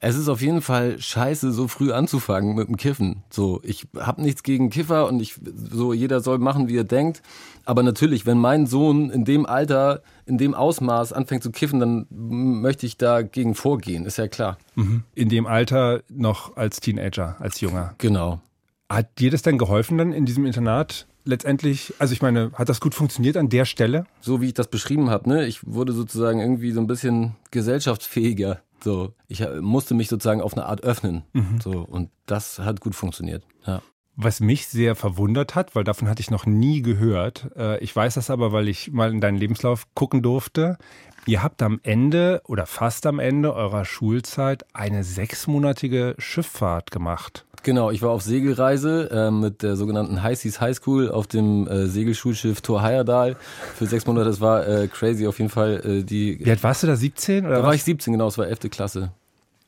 [0.00, 3.22] Es ist auf jeden Fall scheiße, so früh anzufangen mit dem Kiffen.
[3.30, 5.36] So, ich habe nichts gegen Kiffer und ich
[5.70, 7.22] so jeder soll machen, wie er denkt.
[7.64, 12.06] Aber natürlich, wenn mein Sohn in dem Alter, in dem Ausmaß anfängt zu kiffen, dann
[12.10, 14.04] möchte ich dagegen vorgehen.
[14.04, 14.58] Ist ja klar.
[14.74, 15.04] Mhm.
[15.14, 17.94] In dem Alter noch als Teenager, als Junger.
[17.98, 18.40] Genau.
[18.88, 21.06] Hat dir das denn geholfen dann in diesem Internat?
[21.24, 24.06] Letztendlich, also ich meine, hat das gut funktioniert an der Stelle?
[24.20, 25.46] So wie ich das beschrieben habe, ne?
[25.46, 30.54] Ich wurde sozusagen irgendwie so ein bisschen gesellschaftsfähiger so, ich äh, musste mich sozusagen auf
[30.54, 31.22] eine Art öffnen.
[31.32, 31.60] Mhm.
[31.62, 33.44] So, und das hat gut funktioniert.
[33.66, 33.82] Ja.
[34.14, 37.50] Was mich sehr verwundert hat, weil davon hatte ich noch nie gehört.
[37.56, 40.76] Äh, ich weiß das aber, weil ich mal in deinen Lebenslauf gucken durfte.
[41.24, 47.46] Ihr habt am Ende oder fast am Ende eurer Schulzeit eine sechsmonatige Schifffahrt gemacht.
[47.62, 51.68] Genau, ich war auf Segelreise äh, mit der sogenannten High Seas High School auf dem
[51.68, 53.36] äh, Segelschulschiff Tor Heyerdahl
[53.76, 54.26] für sechs Monate.
[54.26, 55.80] Das war äh, crazy auf jeden Fall.
[55.84, 56.96] Äh, die, Wie alt warst du da?
[56.96, 57.46] 17?
[57.46, 57.66] Oder da was?
[57.66, 58.70] war ich 17, genau, es war 11.
[58.70, 59.12] Klasse.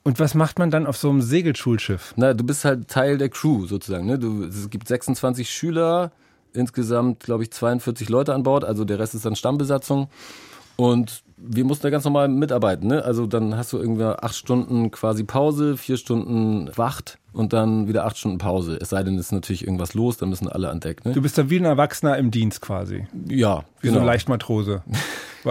[0.02, 2.14] Und was macht man dann auf so einem Segelschulschiff?
[2.16, 4.06] Na, du bist halt Teil der Crew sozusagen.
[4.06, 4.18] Ne?
[4.18, 6.10] Du, es gibt 26 Schüler,
[6.52, 10.08] insgesamt glaube ich 42 Leute an Bord, also der Rest ist dann Stammbesatzung.
[10.76, 12.88] Und wir mussten da ganz normal mitarbeiten.
[12.88, 13.04] Ne?
[13.04, 18.04] Also dann hast du irgendwie acht Stunden quasi Pause, vier Stunden Wacht und dann wieder
[18.06, 18.78] acht Stunden Pause.
[18.80, 21.04] Es sei denn, es ist natürlich irgendwas los, dann müssen alle an Deck.
[21.04, 21.12] Ne?
[21.12, 23.06] Du bist dann wie ein Erwachsener im Dienst quasi.
[23.28, 23.94] Ja, wie genau.
[23.94, 24.82] so ein Leichtmatrose.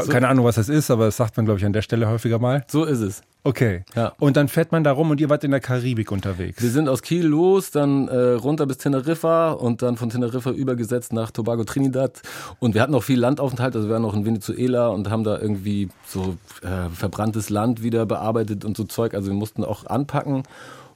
[0.09, 2.39] Keine Ahnung, was das ist, aber das sagt man, glaube ich, an der Stelle häufiger
[2.39, 2.65] mal.
[2.67, 3.21] So ist es.
[3.43, 3.83] Okay.
[3.95, 4.13] Ja.
[4.19, 6.63] Und dann fährt man da rum und ihr wart in der Karibik unterwegs.
[6.63, 11.11] Wir sind aus Kiel los, dann äh, runter bis Teneriffa und dann von Teneriffa übergesetzt
[11.11, 12.21] nach Tobago Trinidad.
[12.59, 15.37] Und wir hatten auch viel Landaufenthalt, also wir waren noch in Venezuela und haben da
[15.37, 19.13] irgendwie so äh, verbranntes Land wieder bearbeitet und so Zeug.
[19.13, 20.43] Also wir mussten auch anpacken.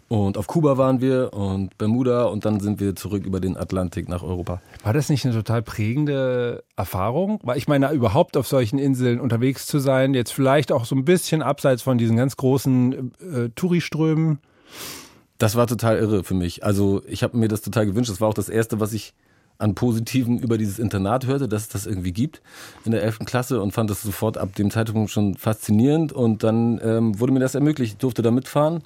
[0.09, 4.07] Und auf Kuba waren wir und Bermuda und dann sind wir zurück über den Atlantik
[4.07, 4.61] nach Europa.
[4.83, 7.39] War das nicht eine total prägende Erfahrung?
[7.43, 11.03] Weil ich meine, überhaupt auf solchen Inseln unterwegs zu sein, jetzt vielleicht auch so ein
[11.03, 14.39] bisschen abseits von diesen ganz großen äh, Touriströmen.
[15.39, 16.63] Das war total irre für mich.
[16.63, 18.09] Also ich habe mir das total gewünscht.
[18.09, 19.13] Das war auch das Erste, was ich
[19.59, 22.41] an Positiven über dieses Internat hörte, dass es das irgendwie gibt
[22.85, 23.19] in der 11.
[23.25, 26.13] Klasse und fand das sofort ab dem Zeitpunkt schon faszinierend.
[26.13, 27.93] Und dann ähm, wurde mir das ermöglicht.
[27.93, 28.83] Ich durfte da mitfahren.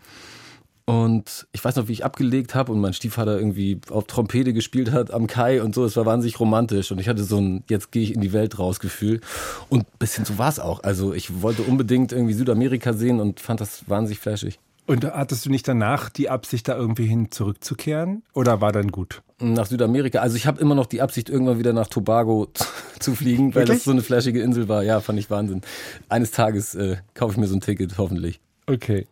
[0.91, 4.91] Und ich weiß noch, wie ich abgelegt habe und mein Stiefvater irgendwie auf Trompete gespielt
[4.91, 5.85] hat am Kai und so.
[5.85, 8.59] Es war wahnsinnig romantisch und ich hatte so ein Jetzt gehe ich in die Welt
[8.59, 9.21] raus Gefühl.
[9.69, 10.83] Und ein bisschen so war es auch.
[10.83, 14.59] Also ich wollte unbedingt irgendwie Südamerika sehen und fand das wahnsinnig flashig.
[14.85, 18.23] Und hattest du nicht danach die Absicht, da irgendwie hin zurückzukehren?
[18.33, 19.21] Oder war dann gut?
[19.39, 20.19] Nach Südamerika.
[20.19, 22.49] Also ich habe immer noch die Absicht, irgendwann wieder nach Tobago
[22.99, 23.77] zu fliegen, weil Wirklich?
[23.77, 24.83] das so eine flashige Insel war.
[24.83, 25.61] Ja, fand ich Wahnsinn.
[26.09, 28.41] Eines Tages äh, kaufe ich mir so ein Ticket, hoffentlich.
[28.67, 29.07] Okay.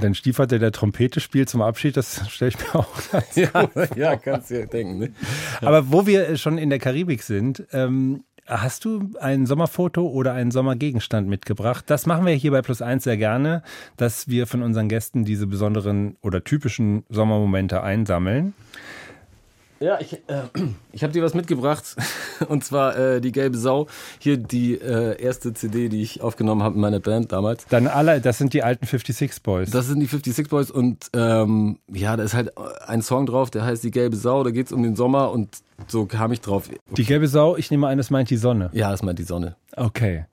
[0.00, 2.88] Dein Stiefvater, der Trompete spielt zum Abschied, das stelle ich mir auch
[3.34, 4.98] ja, ja, kannst du ja denken.
[4.98, 5.12] Ne?
[5.60, 10.50] Aber wo wir schon in der Karibik sind, ähm, Hast du ein Sommerfoto oder einen
[10.50, 11.84] Sommergegenstand mitgebracht?
[11.86, 13.62] Das machen wir hier bei Plus Eins sehr gerne,
[13.96, 18.54] dass wir von unseren Gästen diese besonderen oder typischen Sommermomente einsammeln.
[19.82, 20.42] Ja, ich, äh,
[20.92, 21.96] ich habe dir was mitgebracht.
[22.48, 23.86] Und zwar äh, die Gelbe Sau.
[24.18, 27.66] Hier die äh, erste CD, die ich aufgenommen habe in meiner Band damals.
[27.68, 29.70] Dann alle, das sind die alten 56 Boys.
[29.70, 30.70] Das sind die 56 Boys.
[30.70, 32.52] Und ähm, ja, da ist halt
[32.86, 34.44] ein Song drauf, der heißt Die Gelbe Sau.
[34.44, 35.48] Da geht's um den Sommer und
[35.88, 36.68] so kam ich drauf.
[36.90, 38.68] Die Gelbe Sau, ich nehme an, das meint die Sonne.
[38.74, 39.56] Ja, das meint die Sonne.
[39.76, 40.26] Okay.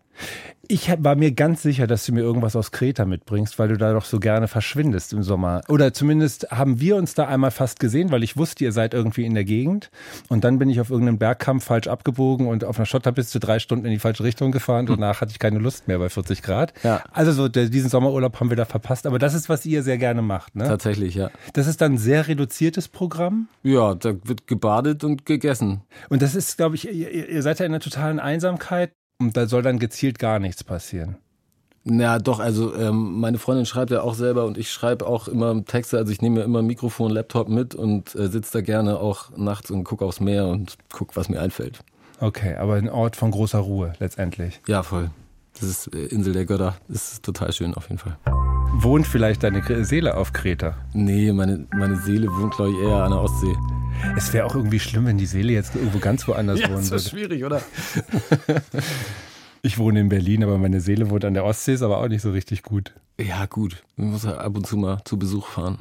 [0.69, 3.93] Ich war mir ganz sicher, dass du mir irgendwas aus Kreta mitbringst, weil du da
[3.93, 5.61] doch so gerne verschwindest im Sommer.
[5.69, 9.25] Oder zumindest haben wir uns da einmal fast gesehen, weil ich wusste, ihr seid irgendwie
[9.25, 9.89] in der Gegend.
[10.27, 13.85] Und dann bin ich auf irgendeinem Bergkampf falsch abgebogen und auf einer Schotterpiste drei Stunden
[13.85, 14.89] in die falsche Richtung gefahren.
[14.89, 16.73] Und danach hatte ich keine Lust mehr bei 40 Grad.
[16.83, 17.01] Ja.
[17.13, 19.07] Also so diesen Sommerurlaub haben wir da verpasst.
[19.07, 20.65] Aber das ist, was ihr sehr gerne macht, ne?
[20.65, 21.31] Tatsächlich, ja.
[21.53, 23.47] Das ist dann ein sehr reduziertes Programm.
[23.63, 25.83] Ja, da wird gebadet und gegessen.
[26.09, 28.91] Und das ist, glaube ich, ihr, ihr seid ja in einer totalen Einsamkeit.
[29.19, 31.17] Und da soll dann gezielt gar nichts passieren.
[31.89, 35.63] Na doch, also ähm, meine Freundin schreibt ja auch selber und ich schreibe auch immer
[35.63, 35.97] Texte.
[35.97, 39.71] Also ich nehme mir immer Mikrofon, Laptop mit und äh, sitze da gerne auch nachts
[39.71, 41.79] und gucke aufs Meer und gucke, was mir einfällt.
[42.19, 44.59] Okay, aber ein Ort von großer Ruhe letztendlich.
[44.67, 45.11] Ja, voll.
[45.53, 46.75] Das ist äh, Insel der Götter.
[46.89, 48.17] Das ist total schön auf jeden Fall.
[48.79, 50.75] Wohnt vielleicht deine Seele auf Kreta?
[50.93, 53.55] Nee, meine, meine Seele wohnt, glaube ich, eher an der Ostsee.
[54.15, 57.03] Es wäre auch irgendwie schlimm, wenn die Seele jetzt irgendwo ganz woanders ja, wohnen das
[57.03, 57.61] ist schwierig, oder?
[59.61, 62.21] ich wohne in Berlin, aber meine Seele wohnt an der Ostsee, ist aber auch nicht
[62.21, 62.93] so richtig gut.
[63.19, 63.83] Ja, gut.
[63.95, 65.79] Man muss ja ab und zu mal zu Besuch fahren.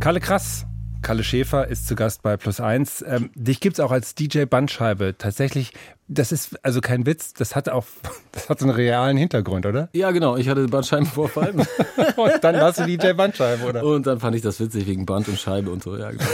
[0.00, 0.66] Kalle Krass.
[1.02, 3.04] Kalle Schäfer ist zu Gast bei Plus Eins.
[3.06, 5.16] Ähm, dich gibt's auch als DJ Bandscheibe.
[5.16, 5.72] Tatsächlich,
[6.08, 7.84] das ist also kein Witz, das hat auch,
[8.32, 9.88] das hat einen realen Hintergrund, oder?
[9.92, 10.36] Ja, genau.
[10.36, 11.54] Ich hatte Bandscheibenvorfall.
[12.16, 13.84] und dann warst du DJ Bandscheibe, oder?
[13.84, 15.96] Und dann fand ich das witzig wegen Band und Scheibe und so.
[15.96, 16.24] Ja, genau.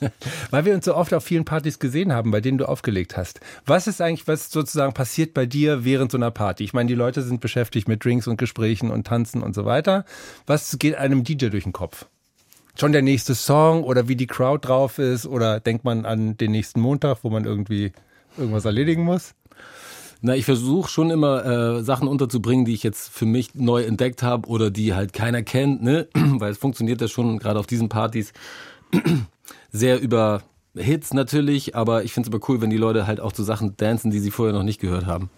[0.50, 3.40] Weil wir uns so oft auf vielen Partys gesehen haben, bei denen du aufgelegt hast.
[3.66, 6.64] Was ist eigentlich, was sozusagen passiert bei dir während so einer Party?
[6.64, 10.04] Ich meine, die Leute sind beschäftigt mit Drinks und Gesprächen und Tanzen und so weiter.
[10.46, 12.06] Was geht einem DJ durch den Kopf?
[12.78, 16.52] Schon der nächste Song oder wie die Crowd drauf ist oder denkt man an den
[16.52, 17.92] nächsten Montag, wo man irgendwie
[18.36, 19.34] irgendwas erledigen muss?
[20.22, 24.22] Na, ich versuche schon immer äh, Sachen unterzubringen, die ich jetzt für mich neu entdeckt
[24.22, 26.08] habe oder die halt keiner kennt, ne?
[26.14, 28.32] Weil es funktioniert ja schon gerade auf diesen Partys
[29.72, 30.42] sehr über
[30.76, 33.76] Hits natürlich, aber ich finde es aber cool, wenn die Leute halt auch zu Sachen
[33.76, 35.30] dancen, die sie vorher noch nicht gehört haben.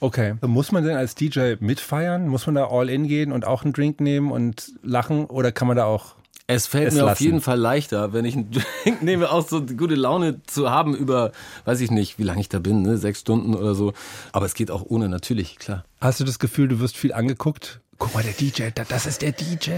[0.00, 0.34] Okay.
[0.46, 2.28] Muss man denn als DJ mitfeiern?
[2.28, 5.66] Muss man da all in gehen und auch einen Drink nehmen und lachen oder kann
[5.66, 6.14] man da auch
[6.48, 7.22] es fällt es mir auf lassen.
[7.22, 8.50] jeden Fall leichter, wenn ich einen
[8.82, 11.30] Drink nehme, auch so gute Laune zu haben über,
[11.66, 12.98] weiß ich nicht, wie lange ich da bin, ne?
[12.98, 13.92] sechs Stunden oder so.
[14.32, 15.84] Aber es geht auch ohne, natürlich, klar.
[16.00, 17.80] Hast du das Gefühl, du wirst viel angeguckt?
[17.98, 19.70] Guck mal, der DJ, da- das ist der DJ.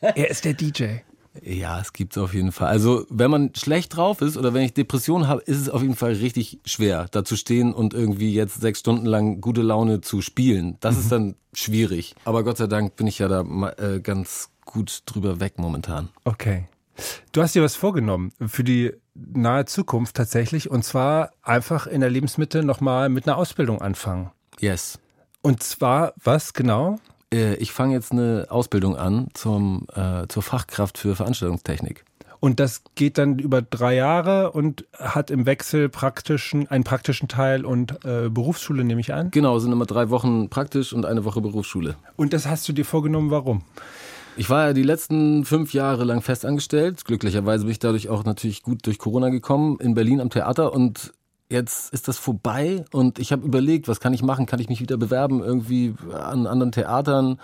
[0.00, 0.84] Er ist der DJ.
[1.42, 2.68] Ja, es gibt's auf jeden Fall.
[2.68, 5.96] Also, wenn man schlecht drauf ist oder wenn ich Depressionen habe, ist es auf jeden
[5.96, 10.22] Fall richtig schwer, da zu stehen und irgendwie jetzt sechs Stunden lang gute Laune zu
[10.22, 10.76] spielen.
[10.78, 12.14] Das ist dann schwierig.
[12.24, 13.40] Aber Gott sei Dank bin ich ja da
[13.78, 16.10] äh, ganz gut drüber weg momentan.
[16.24, 16.68] Okay.
[17.32, 22.10] Du hast dir was vorgenommen für die nahe Zukunft tatsächlich und zwar einfach in der
[22.10, 24.30] Lebensmitte nochmal mit einer Ausbildung anfangen.
[24.60, 24.98] Yes.
[25.42, 26.98] Und zwar, was genau?
[27.32, 32.04] Äh, Ich fange jetzt eine Ausbildung an zum, äh, zur Fachkraft für Veranstaltungstechnik.
[32.40, 37.64] Und das geht dann über drei Jahre und hat im Wechsel praktischen, einen praktischen Teil
[37.64, 39.30] und äh, Berufsschule, nehme ich an.
[39.30, 41.96] Genau, sind immer drei Wochen praktisch und eine Woche Berufsschule.
[42.16, 43.62] Und das hast du dir vorgenommen, warum?
[44.36, 47.04] Ich war ja die letzten fünf Jahre lang festangestellt.
[47.04, 51.12] Glücklicherweise bin ich dadurch auch natürlich gut durch Corona gekommen in Berlin am Theater und
[51.50, 54.46] jetzt ist das vorbei und ich habe überlegt, was kann ich machen?
[54.46, 57.38] Kann ich mich wieder bewerben irgendwie an anderen Theatern?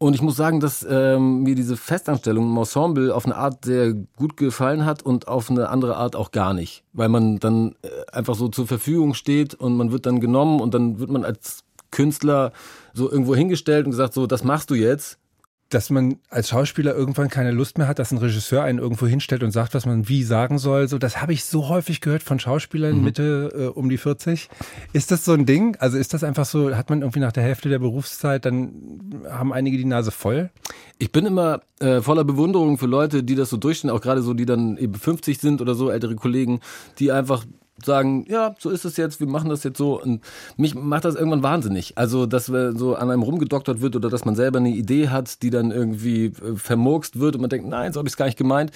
[0.00, 3.94] Und ich muss sagen, dass ähm, mir diese Festanstellung im Ensemble auf eine Art sehr
[3.94, 6.84] gut gefallen hat und auf eine andere Art auch gar nicht.
[6.92, 10.72] Weil man dann äh, einfach so zur Verfügung steht und man wird dann genommen und
[10.72, 12.52] dann wird man als Künstler
[12.92, 15.18] so irgendwo hingestellt und gesagt, so, das machst du jetzt.
[15.68, 19.42] Dass man als Schauspieler irgendwann keine Lust mehr hat, dass ein Regisseur einen irgendwo hinstellt
[19.42, 20.88] und sagt, was man wie sagen soll.
[20.88, 24.48] So, das habe ich so häufig gehört von Schauspielern Mitte äh, um die 40.
[24.92, 25.76] Ist das so ein Ding?
[25.78, 29.52] Also ist das einfach so, hat man irgendwie nach der Hälfte der Berufszeit, dann haben
[29.52, 30.50] einige die Nase voll?
[30.98, 34.34] Ich bin immer äh, voller Bewunderung für Leute, die das so durchstehen, auch gerade so,
[34.34, 36.60] die dann eben 50 sind oder so, ältere Kollegen,
[36.98, 37.44] die einfach
[37.84, 40.00] sagen, ja, so ist es jetzt, wir machen das jetzt so.
[40.00, 40.22] Und
[40.56, 41.96] mich macht das irgendwann wahnsinnig.
[41.96, 45.42] Also, dass wir so an einem rumgedoktert wird oder dass man selber eine Idee hat,
[45.42, 48.26] die dann irgendwie äh, vermurkst wird und man denkt, nein, so habe ich es gar
[48.26, 48.72] nicht gemeint.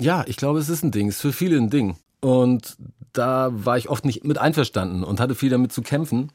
[0.00, 1.96] Ja, ich glaube, es ist ein Ding, es ist für viele ein Ding.
[2.20, 2.76] Und
[3.12, 6.30] da war ich oft nicht mit einverstanden und hatte viel damit zu kämpfen.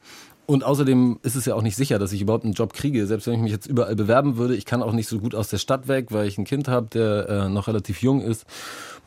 [0.46, 3.06] Und außerdem ist es ja auch nicht sicher, dass ich überhaupt einen Job kriege.
[3.06, 5.48] Selbst wenn ich mich jetzt überall bewerben würde, ich kann auch nicht so gut aus
[5.48, 8.44] der Stadt weg, weil ich ein Kind habe, der äh, noch relativ jung ist,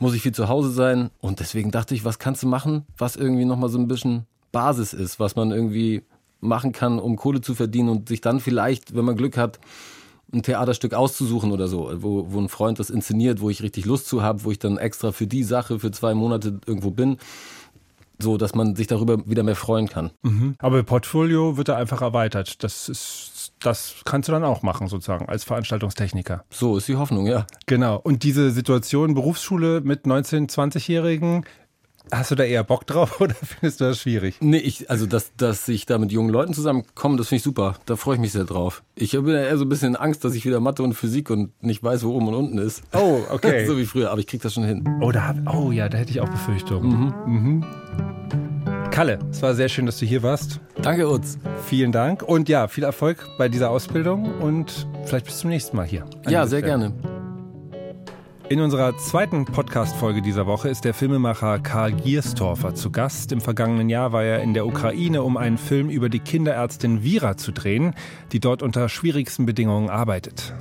[0.00, 1.10] muss ich viel zu Hause sein.
[1.20, 4.92] Und deswegen dachte ich, was kannst du machen, was irgendwie nochmal so ein bisschen Basis
[4.92, 6.02] ist, was man irgendwie
[6.40, 9.60] machen kann, um Kohle zu verdienen und sich dann vielleicht, wenn man Glück hat,
[10.32, 14.08] ein Theaterstück auszusuchen oder so, wo, wo ein Freund das inszeniert, wo ich richtig Lust
[14.08, 17.16] zu habe, wo ich dann extra für die Sache für zwei Monate irgendwo bin
[18.18, 20.10] so dass man sich darüber wieder mehr freuen kann.
[20.22, 20.54] Mhm.
[20.58, 22.62] Aber Portfolio wird da einfach erweitert.
[22.64, 26.44] Das ist, das kannst du dann auch machen, sozusagen, als Veranstaltungstechniker.
[26.50, 27.46] So ist die Hoffnung, ja.
[27.66, 27.96] Genau.
[27.96, 31.44] Und diese Situation, Berufsschule mit 19-, 20-Jährigen,
[32.10, 34.36] Hast du da eher Bock drauf oder findest du das schwierig?
[34.40, 37.76] Nee, ich, also dass, dass ich da mit jungen Leuten zusammenkomme, das finde ich super.
[37.86, 38.82] Da freue ich mich sehr drauf.
[38.94, 41.82] Ich habe eher so ein bisschen Angst, dass ich wieder Mathe und Physik und nicht
[41.82, 42.82] weiß, wo oben und unten ist.
[42.92, 43.66] Oh, okay.
[43.66, 44.88] so wie früher, aber ich kriege das schon hin.
[45.00, 47.12] Oh, da hab, oh ja, da hätte ich auch Befürchtungen.
[47.26, 47.34] Mhm.
[47.34, 47.64] Mhm.
[48.90, 50.60] Kalle, es war sehr schön, dass du hier warst.
[50.82, 51.38] Danke, Utz.
[51.66, 55.86] Vielen Dank und ja, viel Erfolg bei dieser Ausbildung und vielleicht bis zum nächsten Mal
[55.86, 56.04] hier.
[56.28, 56.80] Ja, sehr Film.
[56.80, 57.27] gerne.
[58.50, 63.30] In unserer zweiten Podcast-Folge dieser Woche ist der Filmemacher Karl Gierstorfer zu Gast.
[63.30, 67.36] Im vergangenen Jahr war er in der Ukraine, um einen Film über die Kinderärztin Vira
[67.36, 67.94] zu drehen,
[68.32, 70.54] die dort unter schwierigsten Bedingungen arbeitet.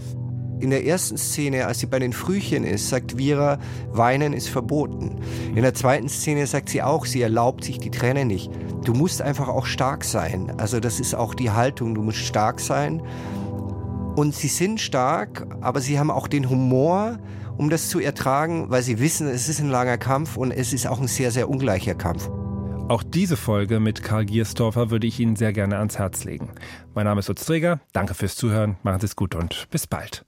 [0.59, 3.57] In der ersten Szene, als sie bei den Frühchen ist, sagt Vira,
[3.89, 5.21] Weinen ist verboten.
[5.55, 8.51] In der zweiten Szene sagt sie auch, sie erlaubt sich die Tränen nicht.
[8.83, 10.51] Du musst einfach auch stark sein.
[10.57, 13.01] Also das ist auch die Haltung, du musst stark sein.
[14.17, 17.19] Und sie sind stark, aber sie haben auch den Humor,
[17.57, 20.87] um das zu ertragen, weil sie wissen, es ist ein langer Kampf und es ist
[20.87, 22.29] auch ein sehr, sehr ungleicher Kampf.
[22.89, 26.51] Auch diese Folge mit Karl Giersdorfer würde ich Ihnen sehr gerne ans Herz legen.
[26.95, 30.25] Mein Name ist Lutz Träger, danke fürs Zuhören, machen Sie es gut und bis bald.